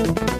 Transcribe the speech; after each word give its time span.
U 0.00 0.39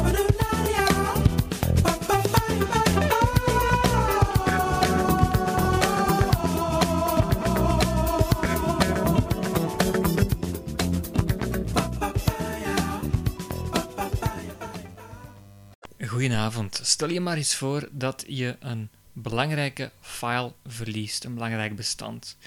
Goedenavond. 16.21 16.79
Stel 16.83 17.09
je 17.09 17.19
maar 17.19 17.37
eens 17.37 17.55
voor 17.55 17.89
dat 17.91 18.23
je 18.27 18.55
een 18.59 18.89
belangrijke 19.13 19.91
file 20.01 20.53
verliest, 20.65 21.23
een 21.23 21.33
belangrijk 21.33 21.75
bestand. 21.75 22.37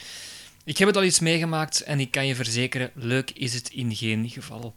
Ik 0.65 0.78
heb 0.78 0.88
het 0.88 0.96
al 0.96 1.02
eens 1.02 1.20
meegemaakt 1.20 1.80
en 1.80 2.01
ik 2.01 2.10
kan 2.10 2.27
je 2.27 2.34
verzekeren, 2.34 2.91
leuk 2.95 3.30
is 3.30 3.55
het 3.55 3.70
in 3.70 3.96
geen 3.96 4.30
geval. 4.30 4.74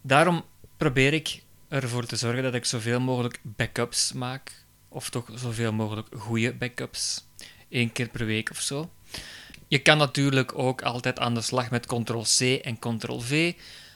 Daarom 0.00 0.44
probeer 0.76 1.12
ik 1.12 1.42
ervoor 1.68 2.06
te 2.06 2.16
zorgen 2.16 2.42
dat 2.42 2.54
ik 2.54 2.64
zoveel 2.64 3.00
mogelijk 3.00 3.40
backups 3.42 4.12
maak, 4.12 4.64
of 4.88 5.10
toch 5.10 5.30
zoveel 5.34 5.72
mogelijk 5.72 6.08
goede 6.16 6.52
backups, 6.52 7.24
één 7.68 7.92
keer 7.92 8.08
per 8.08 8.26
week 8.26 8.50
of 8.50 8.60
zo. 8.60 8.90
Je 9.68 9.78
kan 9.78 9.98
natuurlijk 9.98 10.58
ook 10.58 10.82
altijd 10.82 11.18
aan 11.18 11.34
de 11.34 11.40
slag 11.40 11.70
met 11.70 11.86
Ctrl-C 11.86 12.40
en 12.40 12.78
Ctrl-V. 12.78 13.54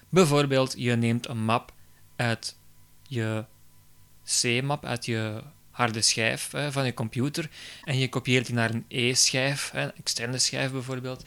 Bijvoorbeeld, 0.09 0.75
je 0.77 0.97
neemt 0.97 1.29
een 1.29 1.45
map 1.45 1.73
uit 2.17 2.57
je 3.09 3.45
C-map 4.41 4.85
uit 4.85 5.07
je 5.07 5.43
harde 5.71 6.03
schijf 6.03 6.51
hè, 6.53 6.73
van 6.73 6.85
je 6.85 6.95
computer 6.95 7.51
en 7.85 7.99
je 7.99 8.09
kopieert 8.09 8.47
die 8.47 8.55
naar 8.55 8.71
een 8.71 8.85
E-schijf, 8.89 9.71
een 9.75 9.93
externe 9.97 10.39
schijf 10.39 10.71
bijvoorbeeld. 10.71 11.25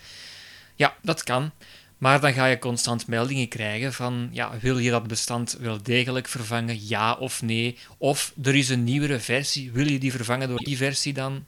Ja, 0.75 0.97
dat 1.01 1.23
kan. 1.23 1.51
Maar 1.97 2.21
dan 2.21 2.33
ga 2.33 2.45
je 2.45 2.59
constant 2.59 3.07
meldingen 3.07 3.47
krijgen 3.47 3.93
van, 3.93 4.29
ja, 4.31 4.59
wil 4.59 4.77
je 4.77 4.91
dat 4.91 5.07
bestand 5.07 5.57
wel 5.59 5.83
degelijk 5.83 6.27
vervangen, 6.27 6.87
ja 6.87 7.13
of 7.13 7.41
nee? 7.41 7.77
Of 7.97 8.33
er 8.43 8.55
is 8.55 8.69
een 8.69 8.83
nieuwere 8.83 9.19
versie, 9.19 9.71
wil 9.71 9.87
je 9.87 9.99
die 9.99 10.11
vervangen 10.11 10.47
door 10.47 10.59
die 10.59 10.77
versie 10.77 11.13
dan, 11.13 11.45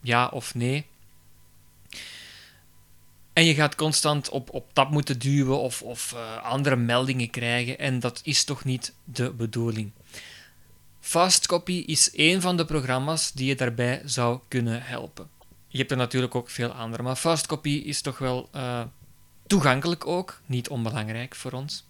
ja 0.00 0.26
of 0.26 0.54
nee? 0.54 0.86
En 3.32 3.44
je 3.44 3.54
gaat 3.54 3.74
constant 3.74 4.28
op, 4.28 4.54
op 4.54 4.70
tab 4.72 4.90
moeten 4.90 5.18
duwen 5.18 5.58
of, 5.58 5.82
of 5.82 6.12
uh, 6.14 6.42
andere 6.42 6.76
meldingen 6.76 7.30
krijgen 7.30 7.78
en 7.78 8.00
dat 8.00 8.20
is 8.24 8.44
toch 8.44 8.64
niet 8.64 8.94
de 9.04 9.30
bedoeling. 9.32 9.90
Fastcopy 11.08 11.82
is 11.86 12.10
één 12.10 12.40
van 12.40 12.56
de 12.56 12.64
programma's 12.64 13.32
die 13.32 13.46
je 13.46 13.54
daarbij 13.54 14.02
zou 14.04 14.40
kunnen 14.48 14.82
helpen. 14.82 15.28
Je 15.68 15.78
hebt 15.78 15.90
er 15.90 15.96
natuurlijk 15.96 16.34
ook 16.34 16.50
veel 16.50 16.70
andere, 16.70 17.02
maar 17.02 17.16
Fastcopy 17.16 17.70
is 17.70 18.00
toch 18.00 18.18
wel 18.18 18.48
uh, 18.54 18.82
toegankelijk 19.46 20.06
ook, 20.06 20.40
niet 20.46 20.68
onbelangrijk 20.68 21.34
voor 21.34 21.52
ons. 21.52 21.84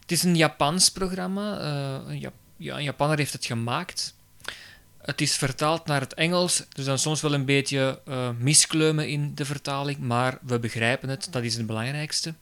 Het 0.00 0.12
is 0.12 0.22
een 0.22 0.36
Japans 0.36 0.90
programma, 0.90 1.60
uh, 1.60 1.98
een, 2.08 2.20
ja, 2.20 2.30
een 2.76 2.82
Japaner 2.82 3.18
heeft 3.18 3.32
het 3.32 3.44
gemaakt. 3.44 4.14
Het 4.98 5.20
is 5.20 5.36
vertaald 5.36 5.86
naar 5.86 6.00
het 6.00 6.14
Engels, 6.14 6.64
dus 6.68 6.84
dan 6.84 6.98
soms 6.98 7.20
wel 7.20 7.34
een 7.34 7.44
beetje 7.44 8.00
uh, 8.08 8.28
in 9.08 9.34
de 9.34 9.44
vertaling, 9.44 9.98
maar 9.98 10.38
we 10.42 10.58
begrijpen 10.58 11.08
het, 11.08 11.28
dat 11.30 11.42
is 11.42 11.56
het 11.56 11.66
belangrijkste. 11.66 12.34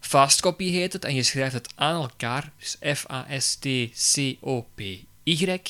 Fastcopy 0.00 0.70
heet 0.70 0.92
het 0.92 1.04
en 1.04 1.14
je 1.14 1.22
schrijft 1.22 1.54
het 1.54 1.72
aan 1.74 2.02
elkaar, 2.02 2.52
dus 2.58 2.76
F-A-S-T-C-O-P 2.80 4.80
y. 5.28 5.60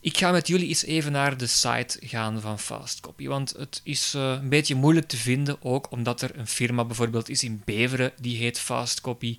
Ik 0.00 0.16
ga 0.16 0.30
met 0.30 0.46
jullie 0.46 0.68
eens 0.68 0.84
even 0.84 1.12
naar 1.12 1.36
de 1.36 1.46
site 1.46 1.98
gaan 2.00 2.40
van 2.40 2.58
Fastcopy, 2.58 3.26
want 3.26 3.50
het 3.50 3.80
is 3.84 4.14
uh, 4.14 4.30
een 4.30 4.48
beetje 4.48 4.74
moeilijk 4.74 5.08
te 5.08 5.16
vinden, 5.16 5.62
ook 5.62 5.90
omdat 5.90 6.22
er 6.22 6.38
een 6.38 6.46
firma 6.46 6.84
bijvoorbeeld 6.84 7.28
is 7.28 7.42
in 7.42 7.62
Beveren 7.64 8.12
die 8.20 8.36
heet 8.36 8.58
Fastcopy. 8.58 9.38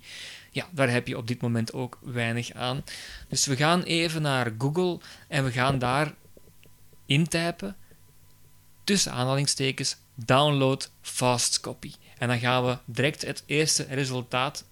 Ja, 0.50 0.68
daar 0.70 0.90
heb 0.90 1.06
je 1.06 1.16
op 1.16 1.28
dit 1.28 1.40
moment 1.40 1.72
ook 1.72 1.98
weinig 2.02 2.52
aan. 2.52 2.84
Dus 3.28 3.46
we 3.46 3.56
gaan 3.56 3.82
even 3.82 4.22
naar 4.22 4.52
Google 4.58 4.98
en 5.28 5.44
we 5.44 5.50
gaan 5.50 5.78
daar 5.78 6.14
intypen, 7.06 7.76
tussen 8.84 9.12
aanhalingstekens, 9.12 9.96
download 10.14 10.90
Fastcopy. 11.00 11.92
En 12.18 12.28
dan 12.28 12.38
gaan 12.38 12.64
we 12.64 12.78
direct 12.84 13.22
het 13.22 13.42
eerste 13.46 13.86
resultaat 13.90 14.64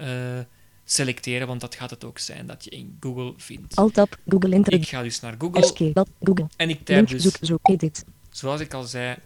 uh, 0.00 0.38
selecteren, 0.84 1.46
want 1.46 1.60
dat 1.60 1.74
gaat 1.74 1.90
het 1.90 2.04
ook 2.04 2.18
zijn 2.18 2.46
dat 2.46 2.64
je 2.64 2.70
in 2.70 2.96
Google 3.00 3.32
vindt. 3.36 3.76
Alt-tab, 3.76 4.18
Google 4.28 4.54
Internet. 4.54 4.82
Ik 4.82 4.88
ga 4.88 5.02
dus 5.02 5.20
naar 5.20 5.34
Google 5.38 5.60
Escape, 5.60 6.06
Google. 6.22 6.46
en 6.56 6.70
ik 6.70 6.84
typ 6.84 7.08
dus, 7.08 7.22
zoek, 7.22 7.36
zoek, 7.40 7.68
edit. 7.68 8.04
zoals 8.30 8.60
ik 8.60 8.74
al 8.74 8.82
zei, 8.82 9.16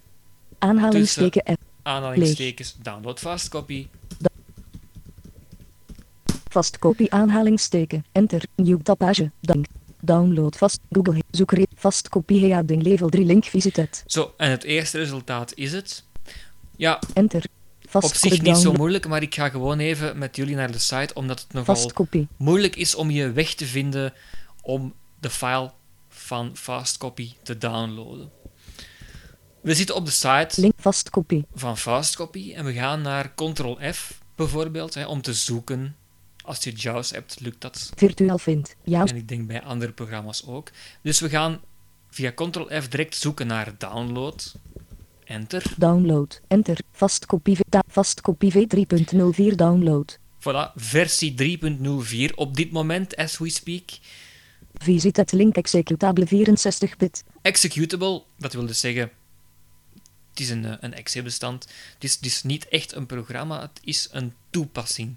Aanhalingsteken 0.59 1.43
F. 1.53 1.57
aanhalingstekens 1.83 2.77
download 2.83 3.19
fastcopy. 3.19 3.87
Vastkopie 6.49 7.13
aanhalingsteken. 7.13 8.05
Enter. 8.13 8.43
Nieuw 8.55 8.79
tabbage. 8.79 9.31
Dank. 9.41 9.67
Download 10.01 10.57
vast. 10.57 10.81
Google. 10.91 11.23
Zoek 11.31 11.53
vastkopie 11.75 12.53
heading 12.53 12.83
level 12.83 13.09
3 13.09 13.25
link 13.25 13.45
visited. 13.45 14.03
Zo, 14.07 14.35
en 14.37 14.51
het 14.51 14.65
eerste 14.65 14.99
resultaat 14.99 15.53
is 15.55 15.73
het. 15.73 16.05
Ja, 16.77 17.01
Enter. 17.15 17.45
Op 17.93 18.15
zich 18.15 18.43
niet 18.43 18.57
zo 18.57 18.73
moeilijk, 18.73 19.09
maar 19.09 19.23
ik 19.23 19.35
ga 19.35 19.49
gewoon 19.49 19.79
even 19.79 20.19
met 20.19 20.37
jullie 20.37 20.57
naar 20.57 20.73
de 20.73 20.79
site, 20.79 21.15
omdat 21.15 21.41
het 21.41 21.53
nogal 21.53 21.93
moeilijk 22.37 22.77
is 22.77 22.95
om 22.95 23.11
je 23.11 23.33
weg 23.33 23.55
te 23.55 23.67
vinden 23.67 24.13
om 24.63 24.95
de 25.21 25.31
file 25.31 25.73
van 26.09 26.57
Fastcopy 26.57 27.33
te 27.43 27.59
downloaden. 27.59 28.31
We 29.61 29.75
zitten 29.75 29.95
op 29.95 30.05
de 30.05 30.11
site 30.11 30.61
Link 30.61 30.75
vastkopie. 30.77 31.45
van 31.55 31.79
Fastcopy 31.79 32.53
en 32.55 32.65
we 32.65 32.73
gaan 32.73 33.03
naar 33.03 33.35
Ctrl-F 33.35 34.21
bijvoorbeeld, 34.35 34.95
hè, 34.95 35.07
om 35.07 35.23
te 35.23 35.35
zoeken. 35.35 35.97
Als 36.45 36.65
je 36.65 36.73
JAWS 36.73 37.11
hebt, 37.11 37.41
lukt 37.41 37.61
dat. 37.61 37.93
Virtueel 37.97 38.39
vind. 38.39 38.77
Ja. 38.85 39.05
En 39.05 39.17
ik 39.17 39.29
denk 39.29 39.47
bij 39.47 39.63
andere 39.63 39.93
programma's 39.93 40.47
ook. 40.47 40.71
Dus 41.03 41.21
we 41.21 41.29
gaan 41.29 41.61
via 42.11 42.33
Ctrl-F 42.35 42.89
direct 42.89 43.17
zoeken 43.17 43.47
naar 43.47 43.75
download. 43.79 44.55
Enter. 45.29 45.63
Download. 45.77 46.41
Enter. 46.49 46.79
Vastkopie. 46.93 47.57
Vastkopie 47.89 48.53
v3.04 48.53 49.55
download. 49.55 50.19
Voilà, 50.39 50.73
versie 50.75 51.35
3.04 51.35 52.35
op 52.35 52.57
dit 52.57 52.71
moment, 52.71 53.17
as 53.17 53.39
we 53.39 53.51
speak. 53.51 53.99
Visited 54.75 55.33
link 55.33 55.57
executable 55.57 56.27
64 56.27 56.97
bit. 56.97 57.25
Executable, 57.43 58.23
dat 58.39 58.53
wil 58.53 58.67
dus 58.67 58.81
zeggen, 58.81 59.11
het 60.31 60.41
is 60.41 60.51
een, 60.51 60.65
eh, 60.65 60.77
een 60.81 60.95
exe-bestand. 60.95 61.69
Het 61.95 62.05
is 62.05 62.19
dus 62.19 62.43
niet 62.43 62.69
echt 62.69 62.95
een 62.95 63.07
programma, 63.07 63.61
het 63.61 63.81
is 63.85 64.09
een 64.11 64.33
toepassing. 64.51 65.15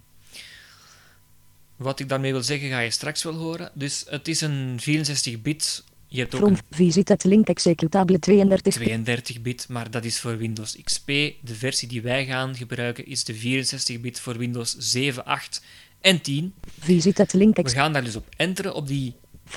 Wat 1.76 2.00
ik 2.00 2.10
daarmee 2.10 2.32
wil 2.32 2.44
zeggen, 2.44 2.70
ga 2.70 2.80
je 2.80 2.92
straks 2.92 3.24
wel 3.24 3.34
horen. 3.34 3.72
Dus 3.74 4.04
het 4.08 4.28
is 4.28 4.42
een 4.42 4.80
64-bit. 4.80 5.84
Je 6.14 6.20
hebt 6.20 6.36
ook 6.36 6.42
From 6.42 6.52
een 6.54 6.60
visited 6.70 7.24
link 7.24 7.48
executable 7.48 8.20
32 8.20 8.78
bit. 8.78 9.20
32-bit, 9.40 9.66
maar 9.70 9.92
dat 9.92 10.06
is 10.06 10.20
voor 10.20 10.38
Windows 10.38 10.78
XP. 10.84 11.08
De 11.08 11.34
versie 11.44 11.88
die 11.88 12.02
wij 12.02 12.26
gaan 12.26 12.56
gebruiken 12.56 13.06
is 13.06 13.24
de 13.24 13.36
64-bit 13.36 14.20
voor 14.20 14.38
Windows 14.38 14.76
7, 14.78 15.26
8 15.26 15.62
en 16.02 16.22
10. 16.22 16.54
Visited 16.80 17.34
link 17.34 17.56
We 17.56 17.70
gaan 17.70 17.94
daar 17.94 18.04
dus 18.04 18.16
op 18.16 18.28
enteren 18.38 18.74
op 18.74 18.88
die 18.88 19.16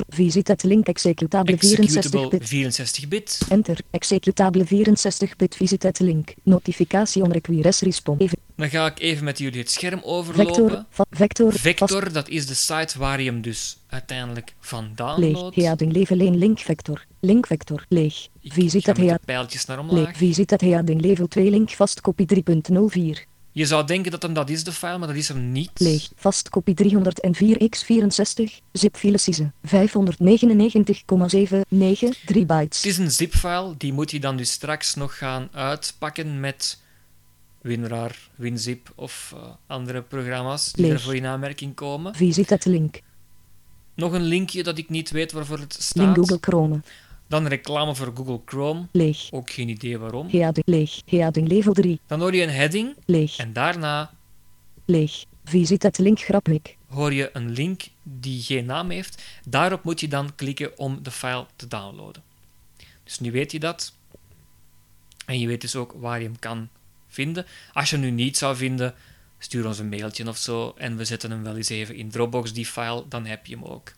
Visited 0.08 0.62
link 0.62 0.87
executable 0.87 1.56
64 1.58 2.05
executable 2.05 2.38
bit. 2.38 3.08
64-bit. 3.08 3.40
Enter. 3.49 3.79
Executable 3.90 4.64
64 4.64 5.37
bit 5.37 5.56
visited 5.56 5.99
link. 5.99 6.34
Notificatie 6.43 7.23
on 7.23 7.32
requires 7.32 7.81
respond. 7.81 8.23
Dan 8.56 8.71
ga 8.71 8.87
ik 8.87 8.99
even 9.01 9.25
met 9.25 9.39
jullie 9.39 9.61
het 9.61 9.71
scherm 9.71 10.01
overlopen. 10.03 10.55
Vector. 10.55 10.85
Va 10.91 11.05
vector. 11.11 11.51
Vast. 11.51 11.62
Vector, 11.62 12.12
dat 12.12 12.29
is 12.29 12.47
de 12.47 12.55
site 12.55 12.99
waar 12.99 13.21
je 13.21 13.31
hem 13.31 13.41
dus 13.41 13.79
uiteindelijk 13.89 14.55
van 14.61 14.85
Leeg. 14.85 14.95
downloadt. 14.95 15.56
Heading 15.56 15.93
level 15.93 16.21
1 16.21 16.37
link 16.37 16.59
vector. 16.59 17.05
Link 17.21 17.47
vector. 17.47 17.85
Leeg. 17.89 18.29
Visited 18.43 18.87
met 18.87 18.97
de 18.97 19.01
heading. 19.03 19.25
pijltjes 19.25 19.65
naar 19.65 19.77
Leeg. 19.77 19.89
omlaag. 19.91 20.17
Visited 20.17 20.61
heading 20.61 21.01
level 21.01 21.29
2 21.29 21.51
link 21.51 21.71
vastkopie 21.71 22.27
3.04. 22.35 22.41
Je 23.53 23.67
zou 23.67 23.87
denken 23.87 24.11
dat 24.11 24.23
hem 24.23 24.33
dat 24.33 24.51
is, 24.51 24.65
de 24.65 24.73
file, 24.73 24.99
maar 24.99 25.09
dat 25.09 25.17
is 25.17 25.29
hem 25.29 25.53
niet. 25.53 25.71
Leeg. 25.75 26.09
Vastkopie 26.17 26.75
304x64. 26.85 26.89
Zipfile 28.73 29.19
size. 29.19 29.53
599,793 29.62 32.47
bytes. 32.47 32.77
Het 32.83 32.87
is 32.87 32.99
een 32.99 33.11
zip-file, 33.11 33.75
die 33.79 33.93
moet 33.93 34.11
je 34.11 34.21
dan 34.21 34.37
dus 34.37 34.51
straks 34.51 34.95
nog 34.95 35.19
gaan 35.19 35.49
uitpakken 35.53 36.41
met 36.41 36.83
WinRAR, 37.64 38.28
WinZip 38.34 38.93
of 38.94 39.32
eh, 39.37 39.43
andere 39.66 40.02
programma's 40.02 40.72
die 40.72 40.84
Leeg. 40.84 40.93
ervoor 40.94 41.14
in 41.14 41.26
aanmerking 41.26 41.75
komen. 41.75 42.14
Visit 42.14 42.64
link. 42.64 43.00
Nog 43.94 44.12
een 44.12 44.22
linkje 44.22 44.62
dat 44.62 44.78
ik 44.78 44.88
niet 44.88 45.11
weet 45.11 45.32
waarvoor 45.32 45.58
het 45.58 45.93
Link 45.94 46.08
staat. 46.08 46.16
Google 46.16 46.38
Chrome. 46.40 46.81
Dan 47.26 47.46
reclame 47.46 47.94
voor 47.94 48.12
Google 48.14 48.40
Chrome. 48.44 48.87
Leeg. 48.93 49.28
Ook 49.31 49.50
geen 49.50 49.69
idee 49.69 49.99
waarom. 49.99 50.28
Heading 50.28 50.66
leeg. 50.66 51.00
Heading 51.06 51.49
level 51.49 51.72
3. 51.72 52.00
Dan 52.06 52.20
hoor 52.20 52.34
je 52.34 52.43
een 52.43 52.50
heading 52.50 52.96
Leeg. 53.05 53.37
en 53.37 53.52
daarna 53.52 54.10
Leeg. 54.84 55.25
Visit 55.44 55.82
het 55.82 55.99
link 55.99 56.20
graphic. 56.20 56.76
hoor 56.88 57.12
je 57.12 57.31
een 57.32 57.50
link 57.50 57.82
die 58.02 58.43
geen 58.43 58.64
naam 58.67 58.90
heeft. 58.90 59.22
Daarop 59.49 59.84
moet 59.84 60.00
je 60.00 60.08
dan 60.08 60.34
klikken 60.34 60.78
om 60.78 60.99
de 61.02 61.10
file 61.10 61.46
te 61.56 61.69
downloaden. 61.69 62.22
Dus 63.05 63.19
nu 63.19 63.31
weet 63.32 63.52
je 63.52 63.58
dat. 63.58 63.94
En 65.26 65.38
je 65.38 65.46
weet 65.46 65.60
dus 65.60 65.76
ook 65.76 65.94
waar 65.99 66.19
je 66.19 66.25
hem 66.25 66.38
kan 66.38 66.69
vinden. 67.14 67.46
Als 67.72 67.90
je 67.90 67.96
hem 67.96 68.05
nu 68.05 68.11
niet 68.11 68.37
zou 68.37 68.56
vinden, 68.56 68.94
stuur 69.38 69.66
ons 69.66 69.78
een 69.78 69.88
mailtje 69.88 70.28
of 70.28 70.37
zo 70.37 70.75
en 70.76 70.96
we 70.96 71.05
zetten 71.05 71.31
hem 71.31 71.43
wel 71.43 71.56
eens 71.56 71.69
even 71.69 71.94
in 71.94 72.11
Dropbox, 72.11 72.52
die 72.52 72.66
file, 72.66 73.05
dan 73.08 73.26
heb 73.26 73.46
je 73.46 73.55
hem 73.55 73.64
ook. 73.64 73.93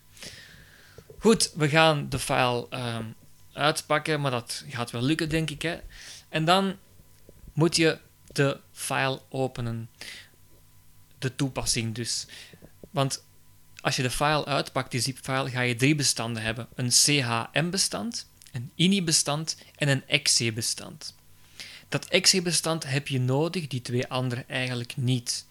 Goed, 1.19 1.51
we 1.55 1.69
gaan 1.69 2.09
de 2.09 2.19
file 2.19 2.67
ehm, 2.69 3.05
uitpakken, 3.53 4.21
maar 4.21 4.31
dat 4.31 4.63
gaat 4.69 4.91
wel 4.91 5.01
lukken, 5.01 5.29
denk 5.29 5.49
ik. 5.49 5.61
Hè? 5.61 5.77
En 6.29 6.45
dan 6.45 6.75
moet 7.53 7.75
je 7.75 7.97
de 8.31 8.59
file 8.71 9.21
openen. 9.29 9.89
De 11.19 11.35
toepassing 11.35 11.95
dus. 11.95 12.27
Want 12.91 13.25
als 13.81 13.95
je 13.95 14.01
de 14.01 14.09
file 14.09 14.45
uitpakt, 14.45 14.91
die 14.91 15.01
zip-file, 15.01 15.49
ga 15.49 15.61
je 15.61 15.75
drie 15.75 15.95
bestanden 15.95 16.43
hebben. 16.43 16.67
Een 16.75 16.89
CHM-bestand, 16.89 18.29
een 18.51 18.71
INI-bestand 18.75 19.57
en 19.75 19.87
een 19.87 20.07
exe-bestand. 20.07 21.15
Dat 21.89 22.05
exe-bestand 22.05 22.89
heb 22.89 23.07
je 23.07 23.19
nodig, 23.19 23.67
die 23.67 23.81
twee 23.81 24.07
andere 24.07 24.43
eigenlijk 24.47 24.97
niet. 24.97 25.45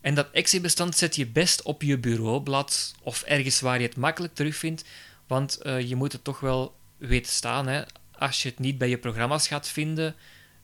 En 0.00 0.14
dat 0.14 0.30
exe-bestand 0.32 0.96
zet 0.96 1.16
je 1.16 1.26
best 1.26 1.62
op 1.62 1.82
je 1.82 1.98
bureaublad 1.98 2.94
of 3.02 3.22
ergens 3.22 3.60
waar 3.60 3.80
je 3.80 3.86
het 3.86 3.96
makkelijk 3.96 4.34
terugvindt, 4.34 4.84
want 5.26 5.56
eh, 5.56 5.88
je 5.88 5.96
moet 5.96 6.12
het 6.12 6.24
toch 6.24 6.40
wel 6.40 6.76
weten 6.96 7.32
staan. 7.32 7.66
Hè? 7.66 7.82
Als 8.18 8.42
je 8.42 8.48
het 8.48 8.58
niet 8.58 8.78
bij 8.78 8.88
je 8.88 8.98
programma's 8.98 9.48
gaat 9.48 9.68
vinden, 9.68 10.14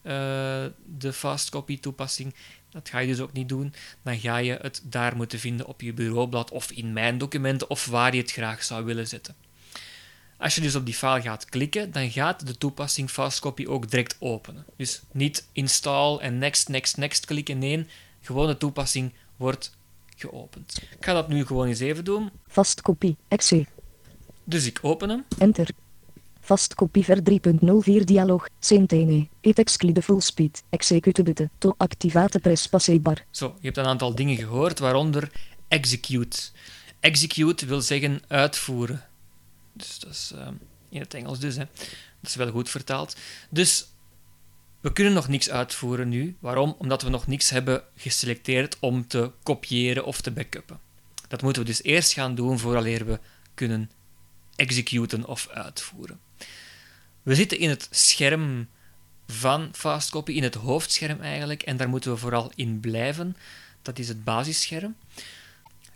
eh, 0.02 0.12
de 0.86 1.12
fastcopy 1.12 1.80
toepassing, 1.80 2.34
dat 2.70 2.88
ga 2.88 2.98
je 2.98 3.06
dus 3.06 3.20
ook 3.20 3.32
niet 3.32 3.48
doen, 3.48 3.74
dan 4.02 4.18
ga 4.18 4.36
je 4.36 4.58
het 4.62 4.80
daar 4.84 5.16
moeten 5.16 5.38
vinden 5.38 5.66
op 5.66 5.80
je 5.80 5.92
bureaublad 5.92 6.50
of 6.50 6.70
in 6.70 6.92
mijn 6.92 7.18
documenten 7.18 7.70
of 7.70 7.86
waar 7.86 8.14
je 8.14 8.20
het 8.20 8.32
graag 8.32 8.64
zou 8.64 8.84
willen 8.84 9.08
zetten. 9.08 9.34
Als 10.38 10.54
je 10.54 10.60
dus 10.60 10.74
op 10.74 10.84
die 10.84 10.94
file 10.94 11.20
gaat 11.20 11.44
klikken, 11.44 11.92
dan 11.92 12.10
gaat 12.10 12.46
de 12.46 12.58
toepassing 12.58 13.10
Fastcopy 13.10 13.66
ook 13.66 13.90
direct 13.90 14.16
openen. 14.18 14.64
Dus 14.76 15.02
niet 15.12 15.48
install 15.52 16.16
en 16.16 16.38
next, 16.38 16.68
next, 16.68 16.96
next 16.96 17.24
klikken. 17.24 17.58
Nee, 17.58 17.86
gewoon 18.20 18.46
de 18.46 18.56
toepassing 18.56 19.12
wordt 19.36 19.76
geopend. 20.16 20.82
Ik 20.90 21.04
ga 21.04 21.12
dat 21.12 21.28
nu 21.28 21.46
gewoon 21.46 21.66
eens 21.66 21.80
even 21.80 22.04
doen. 22.04 22.30
Vast 22.48 22.80
kopie. 22.82 23.16
Exe. 23.28 23.66
Dus 24.44 24.66
ik 24.66 24.78
open 24.82 25.08
hem. 25.08 25.24
Enter. 25.38 25.68
Vast 26.40 26.74
kopie 26.74 27.04
ver 27.04 27.20
3.04 27.98 28.04
dialog. 28.04 28.48
Centene. 28.58 29.28
Het 29.40 29.58
exclude 29.58 30.02
full 30.02 30.20
speed. 30.20 30.62
Executable. 30.70 31.50
To 31.58 31.74
activate 31.76 32.38
press 32.38 32.68
passé-bar. 32.68 33.24
Zo, 33.30 33.54
je 33.58 33.66
hebt 33.66 33.76
een 33.76 33.84
aantal 33.84 34.14
dingen 34.14 34.36
gehoord, 34.36 34.78
waaronder 34.78 35.30
execute. 35.68 36.38
Execute 37.00 37.66
wil 37.66 37.80
zeggen 37.80 38.22
uitvoeren. 38.28 39.04
Dus 39.74 39.98
dat 39.98 40.10
is 40.10 40.32
eh, 40.34 40.48
in 40.88 41.00
het 41.00 41.14
Engels 41.14 41.38
dus, 41.38 41.56
hè. 41.56 41.64
Dat 42.20 42.30
is 42.30 42.34
wel 42.34 42.50
goed 42.50 42.70
vertaald. 42.70 43.16
Dus 43.50 43.86
we 44.80 44.92
kunnen 44.92 45.12
nog 45.12 45.28
niks 45.28 45.50
uitvoeren 45.50 46.08
nu. 46.08 46.36
Waarom? 46.40 46.74
Omdat 46.78 47.02
we 47.02 47.08
nog 47.08 47.26
niks 47.26 47.50
hebben 47.50 47.82
geselecteerd 47.96 48.76
om 48.78 49.06
te 49.06 49.30
kopiëren 49.42 50.04
of 50.04 50.20
te 50.20 50.30
backuppen. 50.30 50.80
Dat 51.28 51.42
moeten 51.42 51.62
we 51.62 51.68
dus 51.68 51.82
eerst 51.82 52.12
gaan 52.12 52.34
doen 52.34 52.58
vooraleer 52.58 53.06
we 53.06 53.18
kunnen 53.54 53.90
executen 54.56 55.26
of 55.26 55.48
uitvoeren. 55.48 56.20
We 57.22 57.34
zitten 57.34 57.58
in 57.58 57.68
het 57.68 57.88
scherm 57.90 58.68
van 59.26 59.68
Fastcopy, 59.72 60.32
in 60.32 60.42
het 60.42 60.54
hoofdscherm 60.54 61.20
eigenlijk, 61.20 61.62
en 61.62 61.76
daar 61.76 61.88
moeten 61.88 62.10
we 62.10 62.16
vooral 62.16 62.52
in 62.54 62.80
blijven. 62.80 63.36
Dat 63.82 63.98
is 63.98 64.08
het 64.08 64.24
basisscherm. 64.24 64.96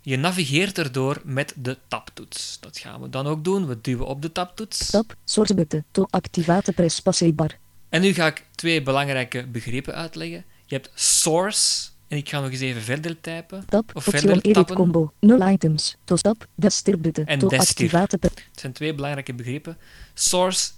Je 0.08 0.16
navigeert 0.16 0.78
erdoor 0.78 1.20
met 1.24 1.54
de 1.56 1.78
tabtoets. 1.88 2.60
Dat 2.60 2.78
gaan 2.78 3.00
we 3.00 3.08
dan 3.08 3.26
ook 3.26 3.44
doen. 3.44 3.66
We 3.66 3.80
duwen 3.80 4.06
op 4.06 4.22
de 4.22 4.32
tabtoets. 4.32 4.90
Tab. 4.90 5.14
Source 5.24 5.54
button. 5.54 5.84
To 5.90 6.06
activate 6.10 6.72
press 6.72 7.00
passé-bar. 7.00 7.58
En 7.88 8.00
nu 8.00 8.12
ga 8.12 8.26
ik 8.26 8.44
twee 8.54 8.82
belangrijke 8.82 9.46
begrippen 9.46 9.94
uitleggen. 9.94 10.44
Je 10.64 10.74
hebt 10.74 10.90
source, 10.94 11.88
en 12.06 12.16
ik 12.16 12.28
ga 12.28 12.40
nog 12.40 12.50
eens 12.50 12.60
even 12.60 12.82
verder 12.82 13.20
typen. 13.20 13.64
Tab. 13.66 13.90
Of 13.94 14.04
verder 14.04 14.40
edit 14.40 14.72
combo. 14.72 15.12
0 15.20 15.48
items. 15.48 15.96
To 16.04 16.16
stop. 16.16 16.46
Destir 16.54 17.00
button. 17.00 17.26
En 17.26 17.38
To 17.38 17.48
activate 17.48 18.18
Het 18.20 18.42
zijn 18.52 18.72
twee 18.72 18.94
belangrijke 18.94 19.34
begrippen. 19.34 19.76
Source, 20.14 20.70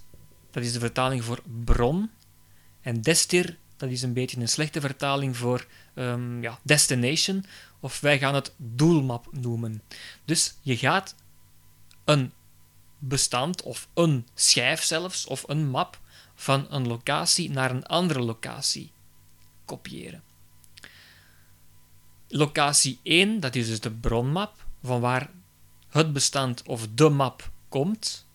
dat 0.51 0.63
is 0.63 0.73
de 0.73 0.79
vertaling 0.79 1.23
voor 1.23 1.41
bron. 1.63 2.09
En 2.81 3.01
destir, 3.01 3.57
dat 3.77 3.89
is 3.89 4.01
een 4.01 4.13
beetje 4.13 4.41
een 4.41 4.49
slechte 4.49 4.81
vertaling 4.81 5.37
voor 5.37 5.65
ehm, 5.93 6.41
ja, 6.41 6.59
destination. 6.63 7.45
Of 7.81 7.99
wij 7.99 8.19
gaan 8.19 8.35
het 8.35 8.53
doelmap 8.57 9.27
noemen. 9.31 9.83
Dus 10.25 10.55
je 10.61 10.77
gaat 10.77 11.15
een 12.05 12.33
bestand 12.99 13.61
of 13.61 13.87
een 13.93 14.27
schijf 14.33 14.83
zelfs, 14.83 15.25
of 15.25 15.43
een 15.47 15.69
map 15.69 15.99
van 16.35 16.65
een 16.69 16.87
locatie 16.87 17.49
naar 17.49 17.71
een 17.71 17.85
andere 17.85 18.21
locatie 18.21 18.91
kopiëren. 19.65 20.23
Locatie 22.27 22.99
1, 23.03 23.39
dat 23.39 23.55
is 23.55 23.67
dus 23.67 23.79
de 23.79 23.91
bronmap, 23.91 24.65
van 24.83 25.01
waar 25.01 25.29
het 25.89 26.13
bestand 26.13 26.63
of 26.63 26.87
de 26.93 27.09
map 27.09 27.51
komt. 27.69 28.27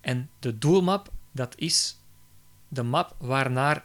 En 0.00 0.30
de 0.38 0.58
doelmap, 0.58 1.12
dat 1.32 1.54
is 1.56 1.96
de 2.68 2.82
map 2.82 3.14
waarnaar 3.18 3.84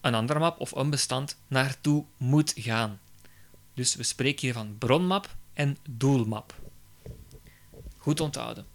een 0.00 0.14
andere 0.14 0.38
map 0.38 0.60
of 0.60 0.72
een 0.72 0.90
bestand 0.90 1.38
naartoe 1.46 2.04
moet 2.16 2.52
gaan. 2.56 3.00
Dus 3.74 3.94
we 3.94 4.02
spreken 4.02 4.40
hier 4.40 4.52
van 4.52 4.78
bronmap 4.78 5.36
en 5.52 5.76
doelmap. 5.90 6.54
Goed 7.96 8.20
onthouden. 8.20 8.66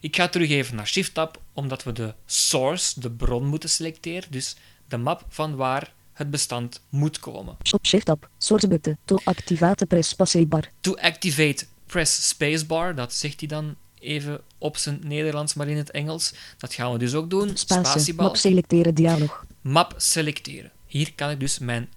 Ik 0.00 0.16
ga 0.16 0.28
terug 0.28 0.50
even 0.50 0.76
naar 0.76 0.86
Shift-tab, 0.86 1.42
omdat 1.52 1.82
we 1.82 1.92
de 1.92 2.14
source, 2.26 3.00
de 3.00 3.10
bron, 3.10 3.46
moeten 3.46 3.68
selecteren. 3.68 4.30
Dus 4.30 4.56
de 4.88 4.96
map 4.96 5.24
van 5.28 5.56
waar 5.56 5.92
het 6.12 6.30
bestand 6.30 6.82
moet 6.88 7.18
komen. 7.18 7.56
Op 7.70 7.86
shift 7.86 8.06
tab. 8.06 8.28
Source 8.38 8.68
button. 8.68 8.98
To 9.04 9.18
activate 9.24 9.86
press 9.86 10.14
passé-bar. 10.14 10.70
To 10.80 10.94
activate, 10.94 11.66
press 11.86 12.28
spacebar. 12.28 12.94
Dat 12.94 13.14
zegt 13.14 13.40
hij 13.40 13.48
dan 13.48 13.76
even 13.98 14.40
op 14.58 14.76
zijn 14.76 15.00
Nederlands, 15.04 15.54
maar 15.54 15.68
in 15.68 15.76
het 15.76 15.90
Engels. 15.90 16.34
Dat 16.58 16.74
gaan 16.74 16.92
we 16.92 16.98
dus 16.98 17.14
ook 17.14 17.30
doen. 17.30 17.56
Spatie. 17.56 17.90
Spatiebal. 17.90 18.26
Map 18.26 18.36
selecteren 18.36 18.94
dialog. 18.94 19.44
Map 19.60 19.94
selecteren. 19.96 20.70
Hier 20.86 21.14
kan 21.14 21.30
ik 21.30 21.40
dus 21.40 21.58
mijn 21.58 21.88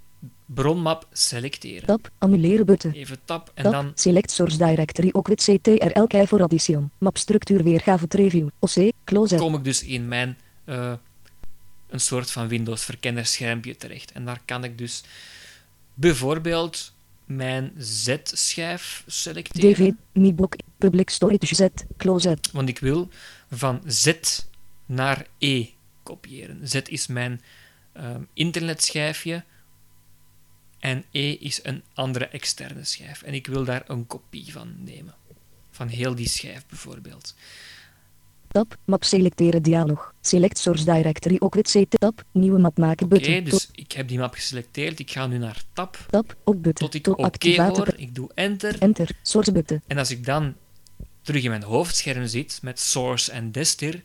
bronmap 0.46 1.08
selecteren. 1.12 1.86
Tab. 1.86 2.10
Annuleren 2.18 2.66
button. 2.66 2.92
Even 2.92 3.18
tab 3.25 3.52
en 3.54 3.72
dan 3.72 3.92
Select 3.96 4.32
source 4.32 4.58
directory 4.58 5.10
ook 5.12 5.28
with 5.28 5.42
CTRL 5.44 6.08
kei 6.08 6.28
voor 6.28 6.42
addition. 6.42 6.92
Map 6.98 7.18
structuur 7.18 7.64
weergave 7.64 8.06
review. 8.10 8.48
OC. 8.60 8.92
Close. 9.04 9.36
kom 9.36 9.56
ik 9.56 9.64
dus 9.64 9.84
in 9.84 10.08
mijn 10.08 10.38
eh, 10.66 10.94
een 11.88 12.00
soort 12.00 12.32
van 12.32 12.48
Windows 12.48 12.84
verkennerschermpje 12.84 13.75
terecht. 13.75 14.12
En 14.12 14.25
daar 14.25 14.42
kan 14.46 14.64
ik 14.64 14.78
dus 14.78 15.04
bijvoorbeeld 15.94 16.94
mijn 17.25 17.74
Z-schijf 17.78 19.04
selecteren. 19.08 19.74
DV. 19.74 19.92
Mibok. 20.22 20.56
Public 20.78 21.10
storage 21.10 21.56
Z. 21.56 21.68
Close. 21.98 22.38
Want 22.52 22.70
ik 22.70 22.80
wil 22.80 23.10
van 23.52 23.82
Z 23.86 24.14
naar 24.86 25.28
E 25.38 25.66
kopiëren. 26.04 26.68
Z 26.68 26.75
is 26.75 27.08
mijn 27.08 27.42
ehm, 27.94 28.22
internetschijfje 28.34 29.44
en 30.86 31.06
E 31.12 31.32
is 31.32 31.60
een 31.63 31.84
andere 31.94 32.27
externe 32.27 32.84
schijf. 32.84 33.22
En 33.22 33.34
ik 33.34 33.48
wil 33.48 33.63
daar 33.63 33.84
een 33.88 34.08
kopie 34.08 34.51
van 34.51 34.75
nemen. 34.77 35.15
Van 35.72 35.88
heel 35.88 36.15
die 36.15 36.27
schijf 36.27 36.65
bijvoorbeeld. 36.65 37.36
Tab. 38.48 38.77
Map 38.86 39.04
selecteren 39.04 39.63
dialog. 39.63 40.13
Select 40.22 40.58
source 40.58 40.86
directory 40.86 41.36
ook 41.39 41.56
with 41.56 41.72
CT. 41.72 42.00
Tab. 42.00 42.24
Nieuwe 42.32 42.60
map 42.60 42.77
maken 42.77 43.06
Oké, 43.06 43.15
button. 43.15 43.44
dus 43.44 43.70
ik 43.72 43.92
heb 43.92 44.08
die 44.08 44.18
map 44.18 44.34
geselecteerd. 44.34 45.00
Ik 45.00 45.12
ga 45.12 45.27
nu 45.27 45.38
naar 45.38 45.63
tab. 45.74 46.06
Tab. 46.10 46.36
Op 46.44 46.63
button. 46.63 46.89
Tot 46.89 46.94
ik 46.94 47.08
oké 47.08 47.62
hoor. 47.62 47.94
Ik 47.96 48.15
doe 48.15 48.32
enter. 48.34 48.80
Enter. 48.80 49.10
Source 49.22 49.51
button. 49.51 49.82
En 49.88 49.98
als 49.98 50.12
ik 50.12 50.25
dan 50.25 50.56
terug 51.22 51.44
in 51.44 51.50
mijn 51.50 51.63
hoofdscherm 51.63 52.27
zit 52.27 52.60
met 52.62 52.80
source 52.80 53.32
en 53.32 53.51
destir, 53.51 54.04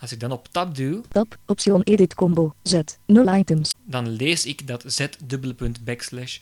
als 0.00 0.12
ik 0.12 0.20
dan 0.20 0.32
op 0.32 0.48
tab 0.50 0.74
duw, 0.74 1.02
Tab. 1.08 1.36
Option 1.46 1.82
edit 1.82 2.14
combo. 2.14 2.54
Z. 2.62 2.80
0 3.06 3.34
items. 3.34 3.74
dan 3.84 4.08
lees 4.08 4.46
ik 4.46 4.66
dat 4.66 4.84
z 4.86 5.06
dubbele 5.24 5.54
punt 5.54 5.84
backslash 5.84 6.38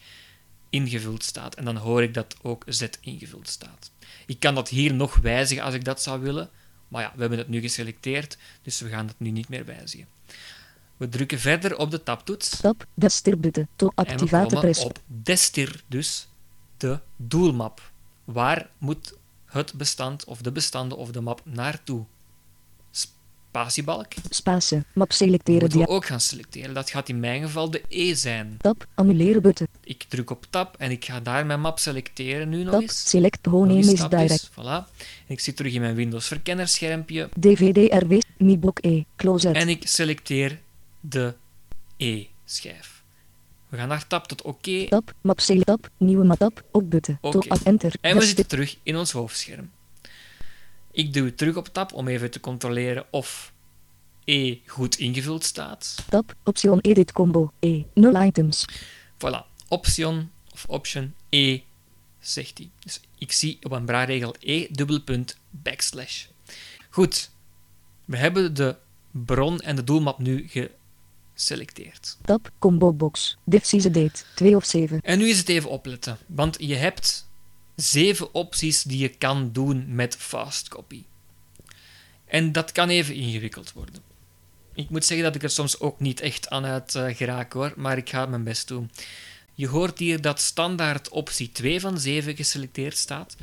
ingevuld 0.71 1.23
staat. 1.23 1.55
En 1.55 1.65
dan 1.65 1.77
hoor 1.77 2.03
ik 2.03 2.15
dat 2.15 2.37
ook 2.43 2.65
z 2.67 2.87
ingevuld 3.01 3.49
staat. 3.49 3.91
Ik 4.27 4.39
kan 4.41 4.55
dat 4.55 4.69
hier 4.69 4.95
nog 4.95 5.17
wijzigen 5.17 5.65
als 5.65 5.75
ik 5.75 5.85
dat 5.85 6.03
zou 6.03 6.21
willen. 6.21 6.51
Maar 6.89 7.03
ja, 7.03 7.13
we 7.15 7.21
hebben 7.21 7.39
het 7.39 7.49
nu 7.49 7.61
geselecteerd, 7.61 8.39
dus 8.63 8.81
we 8.81 8.89
gaan 8.89 9.07
het 9.07 9.19
nu 9.19 9.31
niet 9.31 9.49
meer 9.49 9.65
wijzigen. 9.65 10.07
We 10.97 11.09
drukken 11.09 11.39
verder 11.39 11.77
op 11.79 11.91
de 11.91 12.03
tabtoets. 12.03 12.61
Tab. 12.61 12.87
Destirbutte. 12.95 13.67
To 13.77 13.87
En 13.87 14.05
we 14.05 14.11
activate 14.11 14.57
press. 14.57 14.85
op 14.85 14.99
destir, 15.07 15.83
dus 15.87 16.29
de 16.77 16.99
doelmap. 17.17 17.93
Waar 18.25 18.71
moet 18.79 19.15
het 19.47 19.73
bestand 19.73 20.25
of 20.25 20.43
de 20.43 20.53
bestanden 20.53 20.99
of 20.99 21.11
de 21.11 21.21
map 21.21 21.41
naartoe? 21.45 22.05
Spatiebalk 23.55 24.07
Spatie. 24.31 24.83
Map 24.95 25.13
selecteren. 25.13 25.61
moeten 25.63 25.79
we 25.81 25.89
ook 25.89 26.07
gaan 26.07 26.21
selecteren. 26.21 26.75
Dat 26.75 26.91
gaat 26.91 27.09
in 27.09 27.21
mijn 27.21 27.43
geval 27.43 27.71
de 27.71 27.83
E 27.89 28.15
zijn. 28.15 28.57
Tab. 28.61 28.87
Annuleren 28.95 29.43
button. 29.43 29.67
Ik 29.85 30.03
druk 30.09 30.31
op 30.31 30.47
tab 30.51 30.75
en 30.79 30.91
ik 30.91 31.05
ga 31.05 31.21
daar 31.21 31.47
mijn 31.47 31.61
map 31.61 31.79
selecteren 31.79 32.49
nu 32.49 32.63
nog 32.63 32.73
Tab. 32.73 32.81
eens. 32.83 33.09
Select 33.09 33.47
eens 33.47 33.93
is 33.93 34.09
direct. 34.09 34.51
Voilà. 34.51 34.91
En 35.27 35.27
ik 35.27 35.41
zit 35.41 35.57
terug 35.57 35.75
in 35.75 35.81
mijn 35.81 35.95
Windows 35.95 36.27
verkennerschermpje 36.27 37.29
DVD 37.41 37.93
RW. 38.03 38.19
Mi 38.39 38.59
blok 38.59 38.79
E. 38.81 39.03
Close 39.17 39.49
en 39.51 39.69
ik 39.69 39.87
selecteer 39.87 40.61
de 41.01 41.35
E-schijf. 41.97 43.03
We 43.69 43.77
gaan 43.77 43.89
naar 43.89 44.07
tab 44.07 44.27
tot 44.27 44.43
oké 44.43 44.85
Tab. 44.89 45.13
Map 45.21 45.41
select. 45.41 45.67
Tab. 45.67 45.91
Nieuwe 45.97 46.25
map. 46.25 46.39
Tab. 46.39 46.63
Op 46.71 46.91
button. 46.91 47.19
To 47.21 47.29
Oké. 47.29 47.53
a- 47.53 47.59
enter. 47.65 47.93
En 48.01 48.17
we 48.17 48.25
zitten 48.25 48.47
terug 48.47 48.77
in 48.83 48.97
ons 48.97 49.13
hoofdscherm. 49.13 49.71
Ik 50.95 51.13
duw 51.13 51.35
terug 51.35 51.57
op 51.57 51.69
tab 51.69 51.93
om 51.93 52.09
even 52.09 52.31
te 52.31 52.41
controleren 52.41 53.07
of 53.11 53.53
E 54.25 54.59
goed 54.67 54.99
ingevuld 54.99 55.45
staat. 55.45 55.95
Tab. 56.09 56.35
Option 56.45 56.79
edit 56.81 57.13
combo. 57.13 57.53
E. 57.61 57.83
0 57.95 58.23
items. 58.23 58.65
Voilà, 59.15 59.45
option 59.69 60.31
of 60.53 60.65
option 60.69 61.15
E 61.29 61.61
zegt 62.21 62.59
hij. 62.59 62.71
Dus 62.79 63.01
ik 63.19 63.33
zie 63.33 63.59
op 63.63 63.73
een 63.73 63.85
braadregel 63.85 64.35
E 64.41 64.67
dubbelpunt 64.71 65.37
backslash. 65.51 66.27
Goed, 66.91 67.31
we 68.05 68.17
hebben 68.17 68.55
de 68.55 68.77
bron 69.11 69.61
en 69.61 69.77
de 69.77 69.85
doelmap 69.85 70.19
nu 70.19 70.49
geselecteerd. 71.35 72.17
Tab. 72.25 72.51
Combo 72.59 72.93
box. 72.93 73.37
Diff 73.45 73.71
date. 73.71 74.25
2 74.35 74.57
of 74.57 74.65
7. 74.65 75.01
En 75.01 75.19
nu 75.19 75.29
is 75.29 75.39
het 75.39 75.49
even 75.49 75.71
opletten, 75.71 76.19
want 76.27 76.57
je 76.59 76.75
hebt 76.75 77.29
zeven 77.75 78.35
opties 78.35 78.83
die 78.83 78.99
je 78.99 79.09
kan 79.09 79.53
doen 79.53 79.95
met 79.95 80.17
fast 80.17 80.69
copy. 80.69 81.05
En 82.25 82.53
dat 82.53 82.73
kan 82.73 82.89
even 82.89 83.15
ingewikkeld 83.15 83.73
worden. 83.73 84.03
Ik 84.75 84.91
moet 84.91 85.05
zeggen 85.05 85.27
dat 85.27 85.35
ik 85.35 85.43
er 85.43 85.51
soms 85.51 85.81
ook 85.81 86.01
niet 86.01 86.21
echt 86.21 86.49
aan 86.49 86.65
uit 86.65 86.95
eh, 86.95 87.17
geraak 87.17 87.53
hoor, 87.53 87.73
maar 87.77 87.97
ik 87.97 88.11
ga 88.11 88.27
mijn 88.27 88.45
best 88.45 88.69
doen. 88.69 88.91
Je 89.55 89.69
hoort 89.69 89.99
hier 89.99 90.21
dat 90.21 90.41
standaard 90.41 91.09
optie 91.09 91.53
2 91.53 91.81
van 91.81 91.99
7 91.99 92.37
geselecteerd 92.37 92.97
staat. 92.97 93.37